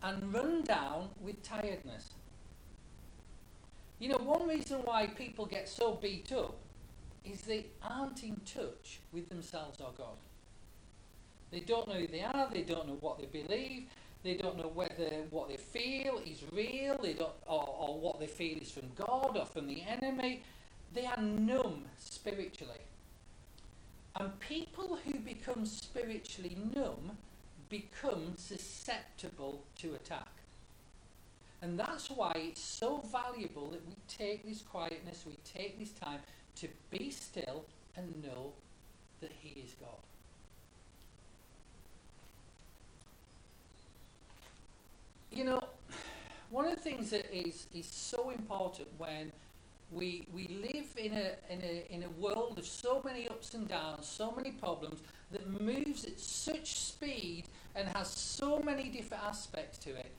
[0.03, 2.11] and run down with tiredness.
[3.97, 6.55] You know, one reason why people get so beat up
[7.25, 10.17] is they aren't in touch with themselves or God.
[11.51, 13.87] They don't know who they are, they don't know what they believe,
[14.23, 18.27] they don't know whether what they feel is real, they don't, or, or what they
[18.27, 20.43] feel is from God or from the enemy.
[20.93, 22.81] They are numb spiritually.
[24.19, 27.17] And people who become spiritually numb
[27.69, 30.27] become susceptible to attack.
[31.61, 36.19] And that's why it's so valuable that we take this quietness, we take this time
[36.57, 37.65] to be still
[37.95, 38.53] and know
[39.21, 39.99] that He is God.
[45.39, 45.63] You know,
[46.49, 49.31] one of the things that is, is so important when
[49.89, 53.65] we, we live in a, in, a, in a world of so many ups and
[53.65, 54.99] downs, so many problems,
[55.31, 60.11] that moves at such speed and has so many different aspects to it.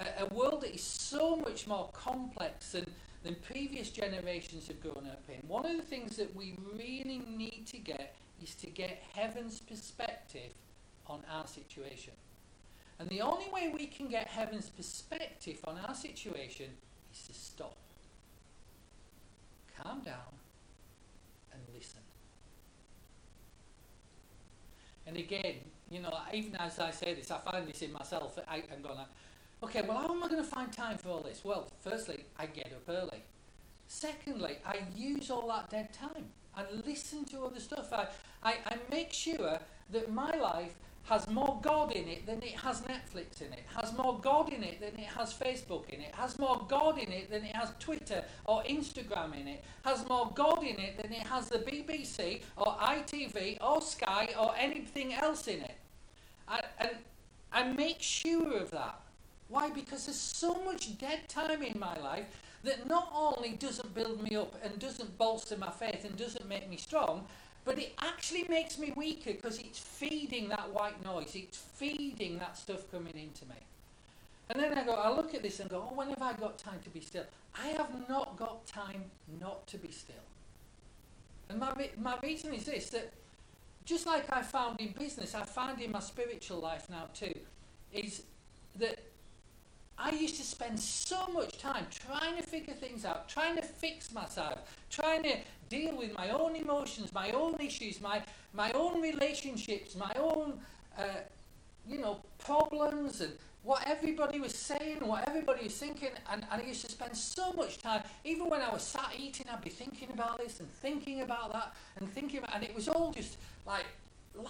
[0.00, 2.86] A, a world that is so much more complex than,
[3.24, 5.46] than previous generations have grown up in.
[5.46, 10.54] One of the things that we really need to get is to get heaven's perspective
[11.06, 12.14] on our situation.
[13.02, 16.68] And the only way we can get heaven's perspective on our situation
[17.12, 17.76] is to stop,
[19.76, 20.38] calm down,
[21.52, 21.98] and listen.
[25.04, 25.56] And again,
[25.90, 28.38] you know, even as I say this, I find this in myself.
[28.46, 28.98] I, I'm going,
[29.64, 31.40] okay, well, how am I going to find time for all this?
[31.42, 33.24] Well, firstly, I get up early.
[33.88, 36.26] Secondly, I use all that dead time.
[36.56, 37.92] I listen to other stuff.
[37.92, 38.06] I,
[38.44, 39.58] I, I make sure
[39.90, 43.92] that my life has more God in it than it has Netflix in it, has
[43.96, 47.30] more God in it than it has Facebook in it, has more God in it
[47.30, 51.26] than it has Twitter or Instagram in it, has more God in it than it
[51.26, 55.76] has the BBC or ITV or Sky or anything else in it.
[56.78, 56.90] And
[57.52, 59.00] I make sure of that.
[59.48, 59.70] Why?
[59.70, 62.26] Because there's so much dead time in my life
[62.64, 66.70] that not only doesn't build me up and doesn't bolster my faith and doesn't make
[66.70, 67.26] me strong,
[67.64, 71.34] but it actually makes me weaker because it's feeding that white noise.
[71.34, 73.60] It's feeding that stuff coming into me.
[74.50, 76.58] And then I go, I look at this and go, oh, when have I got
[76.58, 77.24] time to be still?
[77.58, 79.04] I have not got time
[79.40, 80.16] not to be still.
[81.48, 83.12] And my, my reason is this that
[83.84, 87.34] just like I found in business, I find in my spiritual life now too,
[87.92, 88.22] is
[88.78, 88.98] that
[89.98, 94.12] I used to spend so much time trying to figure things out, trying to fix
[94.12, 95.36] myself, trying to
[95.72, 98.18] deal with my own emotions, my own issues, my,
[98.52, 100.48] my own relationships, my own,
[100.98, 101.02] uh,
[101.88, 106.10] you know, problems and what everybody was saying, what everybody was thinking.
[106.30, 109.46] And, and I used to spend so much time, even when I was sat eating,
[109.50, 112.88] I'd be thinking about this and thinking about that and thinking about, and it was
[112.88, 113.86] all just like,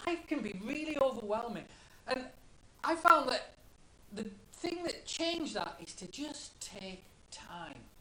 [0.07, 1.65] life can be really overwhelming.
[2.09, 2.25] And
[2.83, 3.45] I found that
[4.13, 7.92] the thing that changed that is to just take time.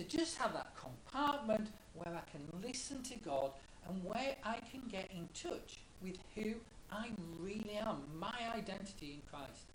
[0.00, 3.50] To just have that compartment where I can listen to God
[3.86, 6.54] and where I can get in touch with who
[6.90, 9.66] I really am, my identity in Christ.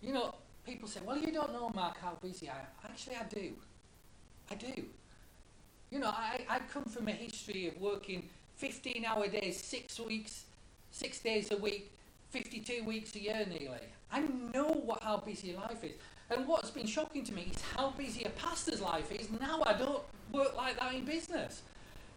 [0.00, 0.34] You know,
[0.66, 2.66] people say, well, you don't know, Mark, how busy I am.
[2.82, 3.52] Actually, I do.
[4.50, 4.84] I do.
[5.90, 10.44] You know, I, I come from a history of working 15 hour days, six weeks,
[10.90, 11.92] six days a week,
[12.30, 13.76] 52 weeks a year nearly.
[14.10, 14.20] I
[14.54, 15.92] know what how busy life is.
[16.30, 19.28] And what's been shocking to me is how busy a pastor's life is.
[19.40, 21.62] Now I don't work like that in business.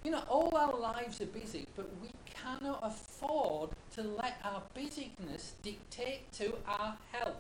[0.04, 5.54] You know, all our lives are busy, but we cannot afford to let our busyness
[5.62, 7.36] dictate to our health.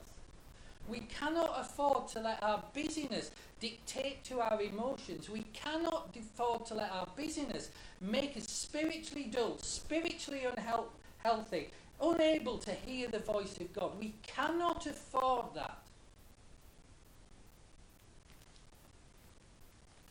[0.87, 5.29] We cannot afford to let our busyness dictate to our emotions.
[5.29, 7.69] We cannot afford to let our busyness
[7.99, 11.69] make us spiritually dull, spiritually unhealthy,
[12.01, 13.99] unable to hear the voice of God.
[13.99, 15.77] We cannot afford that.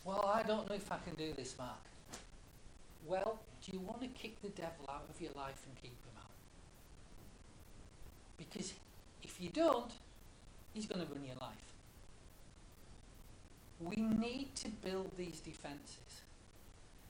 [0.05, 1.79] Well, I don't know if I can do this, Mark.
[3.07, 6.17] Well, do you want to kick the devil out of your life and keep him
[6.19, 6.31] out?
[8.39, 8.73] Because
[9.23, 9.91] if you don't,
[10.73, 11.51] he's going to run your life.
[13.81, 16.23] We need to build these defences.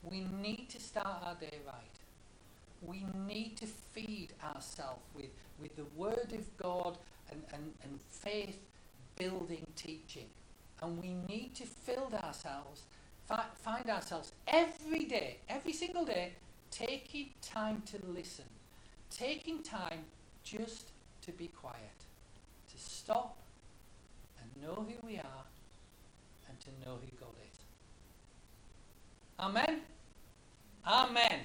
[0.03, 2.01] We need to start our day right
[2.82, 5.30] we need to feed ourselves with,
[5.61, 6.99] with the Word of God
[7.30, 8.59] and, and, and faith
[9.16, 10.26] building teaching.
[10.83, 12.83] And we need to fill ourselves,
[13.26, 16.33] fi- find ourselves every day, every single day,
[16.70, 18.47] taking time to listen,
[19.11, 20.05] taking time
[20.43, 20.91] just
[21.22, 21.76] to be quiet,
[22.72, 23.37] to stop
[24.41, 25.45] and know who we are
[26.49, 27.59] and to know who God is.
[29.39, 29.81] Amen.
[30.87, 31.41] Amen.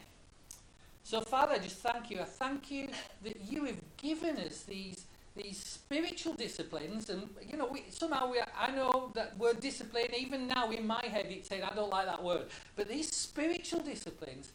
[1.03, 2.19] So, Father, I just thank you.
[2.19, 2.88] I thank you
[3.23, 5.05] that you have given us these
[5.36, 10.47] these spiritual disciplines, and you know, we, somehow we, I know that word discipline, even
[10.47, 14.51] now in my head, it's saying I don't like that word, but these spiritual disciplines,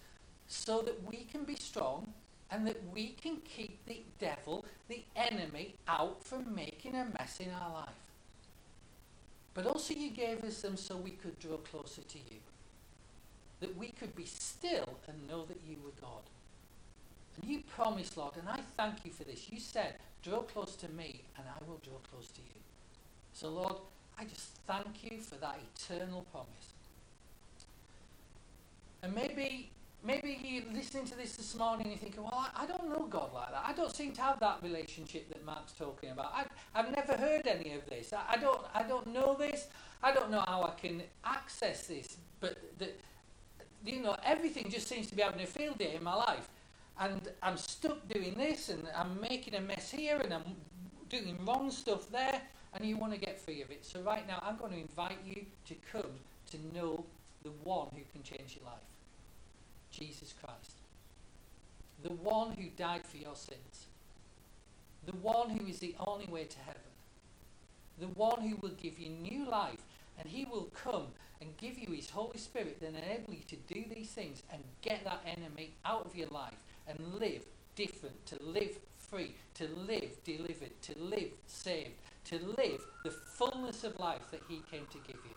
[0.47, 2.13] so that we can be strong
[2.51, 7.51] and that we can keep the devil, the enemy, out from making a mess in
[7.51, 7.89] our life.
[9.55, 12.41] But also, you gave us them so we could draw closer to you,
[13.61, 16.23] that we could be still and know that you were God.
[17.41, 19.51] And you promised, Lord, and I thank you for this.
[19.51, 22.61] You said, draw close to me and I will draw close to you.
[23.33, 23.77] So, Lord,
[24.19, 26.75] I just thank you for that eternal promise.
[29.03, 29.71] And maybe
[30.05, 33.07] maybe you're listening to this this morning and you're thinking, well, I, I, don't know
[33.07, 33.63] God like that.
[33.67, 36.33] I don't seem to have that relationship that Mark's talking about.
[36.35, 38.13] I've, I've never heard any of this.
[38.13, 39.69] I, I, don't, I don't know this.
[40.03, 42.17] I don't know how I can access this.
[42.41, 42.89] But, the,
[43.85, 46.49] you know, everything just seems to be having a field day in my life
[47.01, 50.45] and I'm stuck doing this and I'm making a mess here and I'm
[51.09, 52.41] doing wrong stuff there
[52.75, 53.85] and you want to get free of it.
[53.85, 56.11] So right now I'm going to invite you to come
[56.51, 57.07] to know
[57.43, 58.83] the one who can change your life.
[59.91, 60.75] Jesus Christ.
[62.03, 63.87] The one who died for your sins.
[65.07, 66.83] The one who is the only way to heaven.
[67.99, 69.81] The one who will give you new life
[70.19, 71.07] and he will come
[71.41, 75.03] and give you his Holy Spirit and enable you to do these things and get
[75.05, 76.57] that enemy out of your life
[76.91, 77.45] and live
[77.77, 83.99] different, to live free, to live delivered, to live saved, to live the fullness of
[84.01, 85.37] life that He came to give you.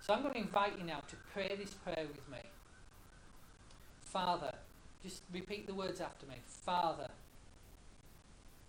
[0.00, 2.38] So I'm going to invite you now to pray this prayer with me.
[4.02, 4.52] Father,
[5.02, 6.36] Just repeat the words after me.
[6.46, 7.08] Father,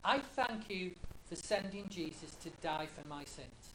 [0.04, 0.92] I thank you
[1.28, 3.74] for sending Jesus to die for my sins.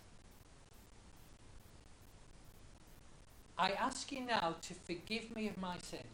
[3.58, 6.04] I ask you now to forgive me of my sins.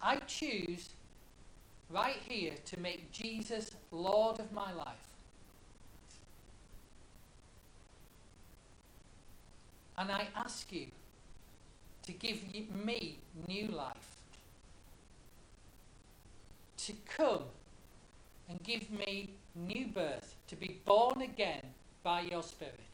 [0.00, 0.90] I choose
[1.90, 4.96] right here to make Jesus Lord of my life.
[9.98, 10.86] And I ask you
[12.02, 12.38] to give
[12.84, 13.18] me
[13.48, 13.94] new life.
[16.78, 17.42] To come
[18.48, 21.62] and give me new birth, to be born again
[22.04, 22.85] by your Spirit.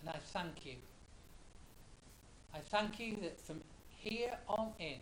[0.00, 0.74] And I thank you.
[2.54, 3.60] I thank you that from
[3.98, 4.98] here on in,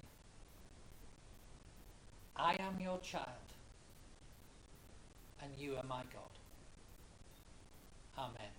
[2.36, 3.26] I am your child
[5.42, 6.32] and you are my God.
[8.18, 8.53] Amen.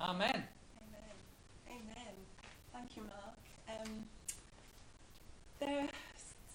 [0.00, 0.30] Amen.
[0.30, 0.44] Amen.
[1.68, 2.14] Amen.
[2.72, 3.36] Thank you, Mark.
[3.68, 4.04] Um,
[5.58, 5.88] there are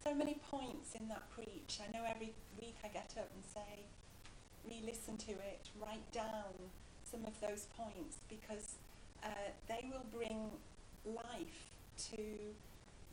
[0.03, 1.79] so many points in that preach.
[1.81, 3.83] I know every week I get up and say,
[4.67, 6.53] re listen to it, write down
[7.09, 8.75] some of those points because
[9.23, 9.27] uh,
[9.67, 10.49] they will bring
[11.05, 11.71] life
[12.11, 12.21] to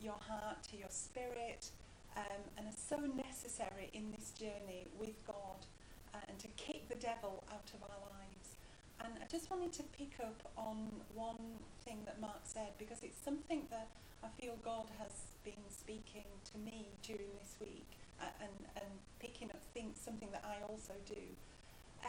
[0.01, 1.69] your heart, to your spirit,
[2.17, 5.65] um, and are so necessary in this journey with God
[6.13, 8.57] uh, and to kick the devil out of our lives.
[9.03, 13.17] And I just wanted to pick up on one thing that Mark said because it's
[13.23, 13.87] something that
[14.23, 15.11] I feel God has
[15.43, 17.87] been speaking to me during this week
[18.21, 21.19] uh, and, and picking up things, something that I also do.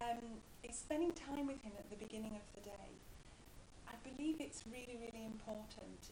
[0.03, 2.91] Um, spending time with Him at the beginning of the day.
[3.87, 6.11] I believe it's really, really important.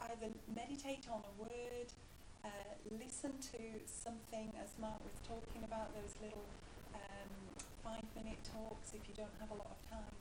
[0.00, 1.88] Either meditate on a word,
[2.44, 2.48] uh,
[2.90, 6.44] listen to something, as Mark was talking about, those little
[6.94, 7.32] um,
[7.84, 10.14] five minute talks if you don't have a lot of time.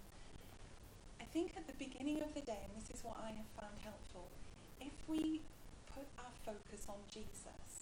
[1.20, 3.78] I think at the beginning of the day, and this is what I have found
[3.84, 4.28] helpful,
[4.80, 5.42] if we
[5.88, 7.79] put our focus on Jesus,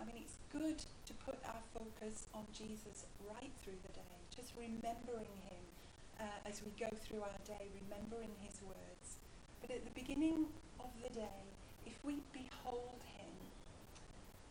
[0.00, 4.52] I mean, it's good to put our focus on Jesus right through the day, just
[4.58, 5.64] remembering him
[6.20, 9.18] uh, as we go through our day, remembering his words.
[9.60, 10.46] But at the beginning
[10.80, 11.42] of the day,
[11.86, 13.34] if we behold him,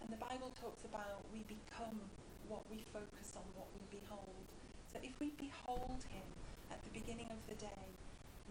[0.02, 2.00] and the Bible talks about we become
[2.48, 4.48] what we focus on, what we behold.
[4.92, 6.28] So if we behold him
[6.72, 7.88] at the beginning of the day,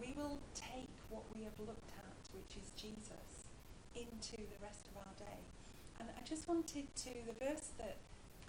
[0.01, 3.47] we will take what we have looked at, which is Jesus,
[3.95, 5.41] into the rest of our day.
[6.03, 7.95] And I just wanted to, the verse that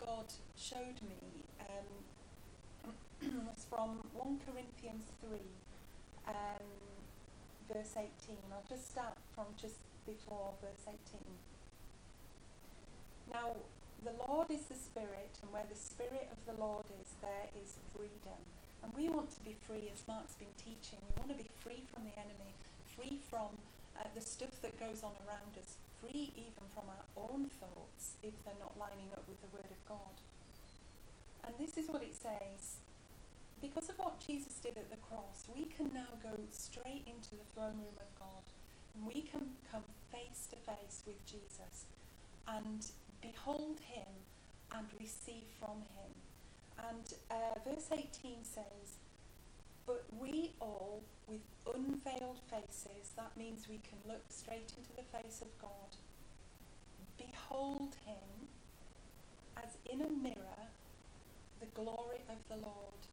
[0.01, 0.25] God
[0.57, 2.97] showed me um,
[3.45, 5.37] was from 1 Corinthians 3,
[6.33, 6.65] um,
[7.69, 8.09] verse 18.
[8.49, 9.77] I'll just start from just
[10.09, 10.97] before verse 18.
[13.29, 13.53] Now,
[14.01, 17.77] the Lord is the Spirit, and where the Spirit of the Lord is, there is
[17.93, 18.41] freedom.
[18.81, 20.97] And we want to be free, as Mark's been teaching.
[21.05, 22.57] We want to be free from the enemy,
[22.97, 23.61] free from
[24.25, 28.77] stuff that goes on around us, free even from our own thoughts if they're not
[28.77, 30.15] lining up with the Word of God.
[31.45, 32.79] And this is what it says.
[33.61, 37.47] Because of what Jesus did at the cross, we can now go straight into the
[37.55, 38.43] throne room of God.
[38.95, 41.87] And we can come face to face with Jesus
[42.47, 42.85] and
[43.21, 44.07] behold him
[44.75, 46.11] and receive from him.
[46.77, 48.99] And uh, verse 18 says,
[49.85, 51.41] But we all, with
[51.73, 55.97] unveiled faces, that means we can look straight into the face of God,
[57.17, 58.47] behold him
[59.57, 60.67] as in a mirror
[61.59, 63.07] the glory of the Lord.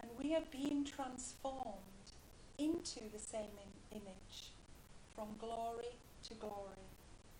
[0.00, 2.12] And we are being transformed
[2.58, 3.54] into the same
[3.92, 4.52] Im- image,
[5.14, 6.88] from glory to glory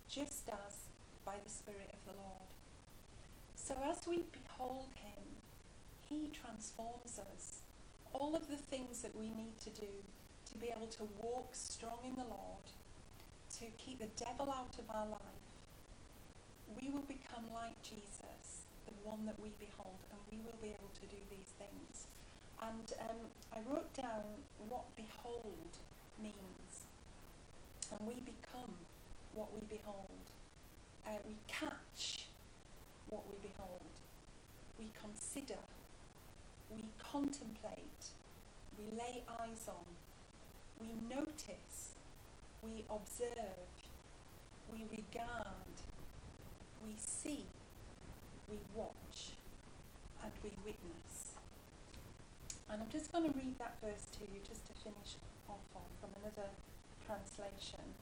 [0.09, 0.75] just as
[1.25, 2.49] by the Spirit of the Lord.
[3.55, 5.23] So as we behold him,
[6.09, 7.61] he transforms us.
[8.13, 9.93] All of the things that we need to do
[10.51, 12.67] to be able to walk strong in the Lord,
[13.61, 15.45] to keep the devil out of our life,
[16.81, 20.93] we will become like Jesus, the one that we behold, and we will be able
[21.01, 22.07] to do these things.
[22.61, 24.25] And um, I wrote down
[24.69, 25.77] what behold
[26.21, 26.89] means.
[27.91, 28.73] And we become
[29.35, 30.25] what we behold.
[31.07, 32.27] Uh, we catch
[33.09, 33.93] what we behold.
[34.79, 35.61] We consider.
[36.71, 38.05] We contemplate.
[38.79, 39.85] We lay eyes on.
[40.81, 41.95] We notice.
[42.63, 43.69] We observe.
[44.73, 45.75] We regard.
[46.85, 47.47] We see.
[48.51, 49.33] We watch.
[50.23, 51.33] And we witness.
[52.71, 55.17] And I'm just going to read that verse to you just to finish
[55.49, 56.51] off on from another
[57.07, 57.95] translation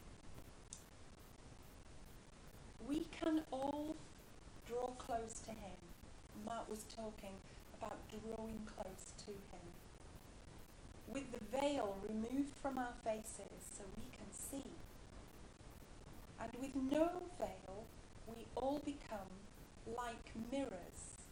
[2.89, 3.97] we can all
[4.67, 5.77] draw close to Him.
[6.45, 7.33] Mark was talking
[7.79, 9.67] about drawing close to Him.
[11.13, 14.71] With the veil removed from our faces so we can see.
[16.41, 17.85] And with no veil,
[18.27, 19.31] we all become
[19.87, 21.27] like mirrors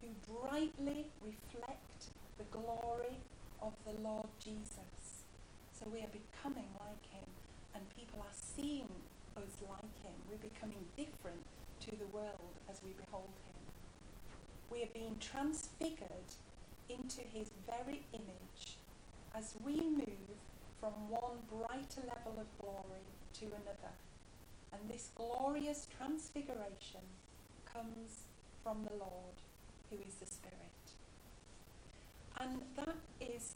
[0.00, 2.06] who brightly reflect
[2.38, 3.16] the glory
[3.62, 5.24] of the Lord Jesus.
[5.72, 7.28] So we are becoming like Him,
[7.74, 8.88] and people are seeing
[9.36, 10.12] us like Him.
[10.28, 11.44] We're becoming different
[11.80, 13.69] to the world as we behold Him.
[14.70, 16.30] We are being transfigured
[16.88, 18.78] into His very image
[19.34, 20.38] as we move
[20.80, 23.94] from one brighter level of glory to another.
[24.72, 27.04] And this glorious transfiguration
[27.66, 28.24] comes
[28.62, 29.36] from the Lord,
[29.90, 30.56] who is the Spirit.
[32.38, 33.54] And that is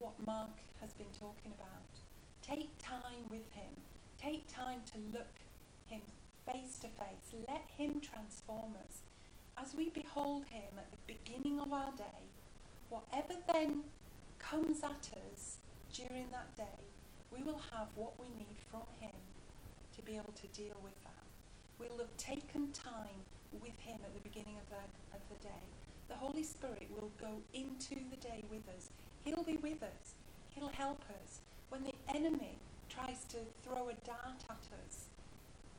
[0.00, 1.88] what Mark has been talking about.
[2.42, 3.70] Take time with him.
[4.20, 5.34] Take time to look
[5.86, 6.00] him
[6.46, 7.44] face to face.
[7.46, 9.02] Let him transform us.
[9.60, 12.30] As we behold him at the beginning of our day,
[12.90, 13.82] whatever then
[14.38, 15.56] comes at us
[15.92, 16.78] during that day,
[17.32, 19.16] we will have what we need from him
[19.96, 21.26] to be able to deal with that.
[21.78, 25.64] We'll have taken time with him at the beginning of the, of the day.
[26.08, 28.90] The Holy Spirit will go into the day with us.
[29.24, 30.14] He'll be with us.
[30.50, 31.40] He'll help us.
[31.68, 35.07] When the enemy tries to throw a dart at us,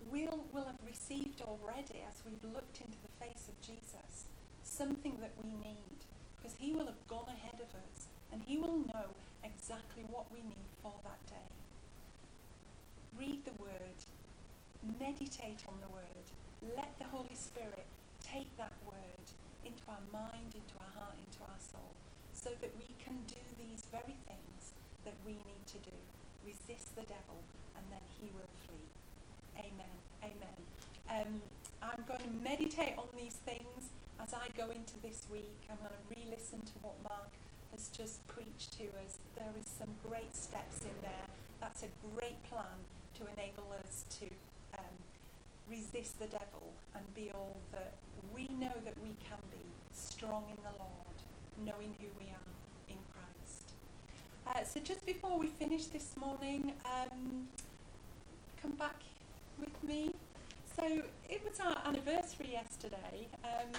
[0.07, 4.25] we'll, we'll have received already, as we've looked into the face of Jesus,
[4.63, 5.99] something that we need.
[6.37, 9.11] Because he will have gone ahead of us and he will know
[9.43, 11.51] exactly what we need for that day.
[13.17, 13.99] Read the word,
[14.99, 16.25] meditate on the word,
[16.75, 17.87] let the Holy Spirit
[18.23, 19.27] take that word
[19.65, 21.91] into our mind, into our heart, into our soul,
[22.31, 24.71] so that we can do these very things
[25.03, 25.97] that we need to do.
[26.45, 27.43] Resist the devil,
[27.75, 28.98] and then he will flee.
[29.79, 30.33] Amen.
[30.35, 30.57] Amen.
[31.09, 31.41] Um,
[31.81, 33.89] I'm going to meditate on these things
[34.21, 35.55] as I go into this week.
[35.69, 37.31] I'm going to re-listen to what Mark
[37.71, 39.17] has just preached to us.
[39.35, 41.27] There is some great steps in there.
[41.61, 42.83] That's a great plan
[43.15, 44.25] to enable us to
[44.77, 44.95] um,
[45.69, 47.93] resist the devil and be all that
[48.33, 49.63] we know that we can be
[49.93, 51.17] strong in the Lord,
[51.63, 52.49] knowing who we are
[52.89, 53.71] in Christ.
[54.47, 57.47] Uh, so just before we finish this morning, um,
[58.61, 58.95] come back
[59.89, 60.11] me.
[60.77, 60.85] So
[61.27, 63.27] it was our anniversary yesterday.
[63.43, 63.69] Um,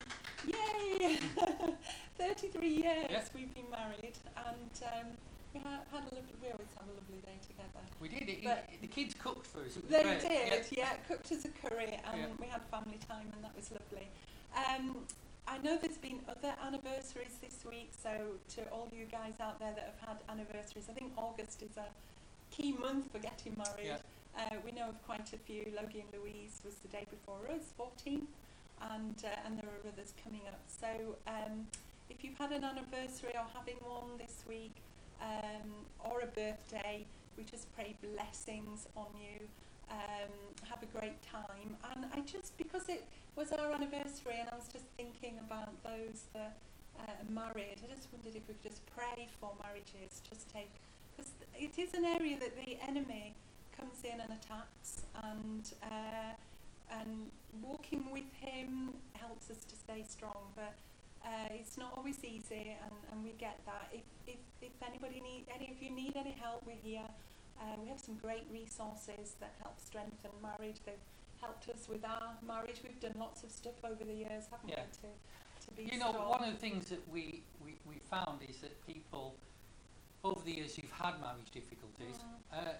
[0.46, 1.16] yay!
[2.18, 3.30] 33 years Yes.
[3.34, 5.06] we've been married, and um,
[5.54, 6.34] we had, had a lovely.
[6.42, 7.82] We always have a lovely day together.
[8.02, 8.44] We did it.
[8.44, 9.78] But- the kids cooked for us.
[9.88, 10.20] They great.
[10.20, 10.84] did, Yeah.
[10.84, 10.92] yeah.
[11.08, 12.26] Cooked us a curry, and Yeah.
[12.40, 14.08] we had family time, and that was lovely.
[14.54, 15.06] Um,
[15.48, 18.10] I know there's been other anniversaries this week, so
[18.56, 21.86] to all you guys out there that have had anniversaries, I think August is a
[22.54, 23.96] key month for getting married.
[24.38, 25.72] Uh, we know of quite a few.
[25.76, 28.26] Logie and Louise was the day before us, 14,
[28.92, 30.60] and uh, and there are others coming up.
[30.66, 31.66] So um,
[32.08, 34.74] if you've had an anniversary or having one this week,
[35.20, 37.04] um, or a birthday,
[37.36, 39.46] we just pray blessings on you.
[39.90, 40.30] Um,
[40.68, 43.04] have a great time, and I just because it
[43.34, 46.56] was our anniversary, and I was just thinking about those that
[46.98, 47.82] uh, married.
[47.82, 50.22] I just wondered if we could just pray for marriages.
[50.28, 50.70] Just take
[51.16, 53.34] because it is an area that the enemy
[53.80, 56.32] comes in and attacks, and uh,
[57.00, 57.30] and
[57.62, 60.52] walking with him helps us to stay strong.
[60.54, 60.74] But
[61.24, 63.88] uh, it's not always easy, and, and we get that.
[63.92, 67.08] If, if, if anybody need any of you need any help, we're here.
[67.60, 70.76] Uh, we have some great resources that help strengthen marriage.
[70.86, 71.06] They've
[71.40, 72.80] helped us with our marriage.
[72.82, 74.84] We've done lots of stuff over the years, haven't Yeah.
[75.02, 76.28] we, to, to be You know, strong.
[76.30, 79.34] one of the things that we, we, we found is that people,
[80.24, 82.16] over the years who've had marriage difficulties,
[82.52, 82.58] Mm.
[82.58, 82.72] uh,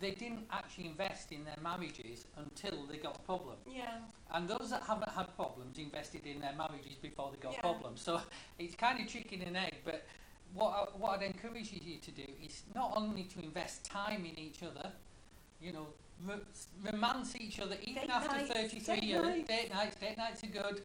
[0.00, 3.56] they didn't actually invest in their marriages until they got a problem.
[3.70, 3.98] Yeah,
[4.32, 7.60] And those that haven't had problems invested in their marriages before they got Yeah.
[7.60, 8.02] problems.
[8.02, 8.20] So
[8.58, 9.76] it's kind of chicken and egg.
[9.84, 10.04] But
[10.54, 14.38] what, I, what I'd encourage you to do is not only to invest time in
[14.38, 14.92] each other,
[15.60, 15.86] you know,
[16.26, 16.40] ro-
[16.92, 19.22] romance each other even Date after nights, 33 date years.
[19.22, 19.48] nights.
[19.48, 20.82] Date nights, date nights are good.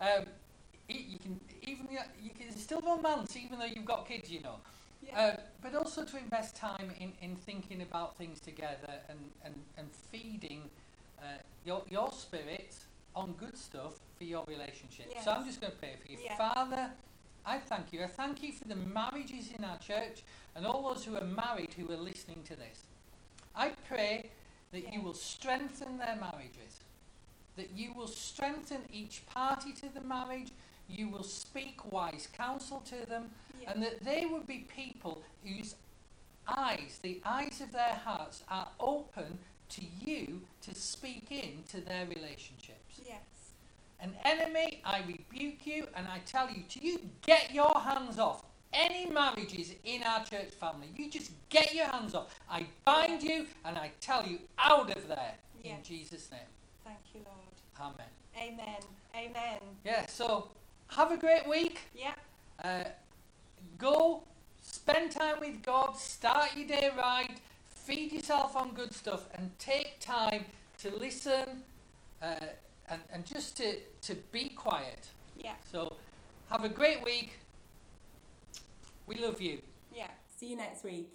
[0.00, 0.24] Um,
[0.88, 1.88] it, you can even
[2.22, 4.56] you can still romance even though you've got kids, you know.
[5.06, 9.54] Yeah, Uh, but also to invest time in, in thinking about things together and, and,
[9.76, 10.70] and feeding
[11.18, 11.24] uh,
[11.64, 12.74] your, your spirit
[13.14, 15.12] on good stuff for your relationship.
[15.22, 16.18] So I'm just going to pray for you.
[16.22, 16.36] Yeah.
[16.36, 16.90] Father,
[17.46, 18.02] I thank you.
[18.02, 20.22] I thank you for the marriages in our church
[20.56, 22.84] and all those who are married who are listening to this.
[23.54, 24.30] I pray
[24.72, 26.80] that you will strengthen their marriages,
[27.56, 30.50] that you will strengthen each party to the marriage,
[30.88, 33.30] you will speak wise counsel to them,
[33.60, 33.72] yeah.
[33.72, 35.74] and that they would be people whose
[36.46, 39.38] eyes, the eyes of their hearts, are open
[39.70, 43.00] to you to speak into their relationships.
[43.06, 43.18] yes.
[44.00, 48.44] An enemy, I rebuke you and I tell you to you, get your hands off.
[48.72, 52.38] Any marriages in our church family, you just get your hands off.
[52.50, 55.34] I bind you and I tell you out of there.
[55.62, 56.40] In Jesus' name.
[56.84, 57.94] Thank you, Lord.
[57.94, 58.06] Amen.
[58.36, 58.80] Amen.
[59.16, 59.58] Amen.
[59.84, 60.48] Yeah, so
[60.94, 61.80] have a great week.
[61.94, 62.14] Yeah.
[62.62, 62.84] Uh,
[63.78, 64.22] go,
[64.62, 67.38] spend time with God, start your day right,
[67.68, 70.44] feed yourself on good stuff, and take time
[70.78, 71.62] to listen
[72.22, 72.36] uh,
[72.88, 75.08] and, and just to, to be quiet.
[75.36, 75.54] Yeah.
[75.70, 75.96] So,
[76.50, 77.38] have a great week.
[79.06, 79.58] We love you.
[79.94, 80.08] Yeah.
[80.36, 81.10] See you next week.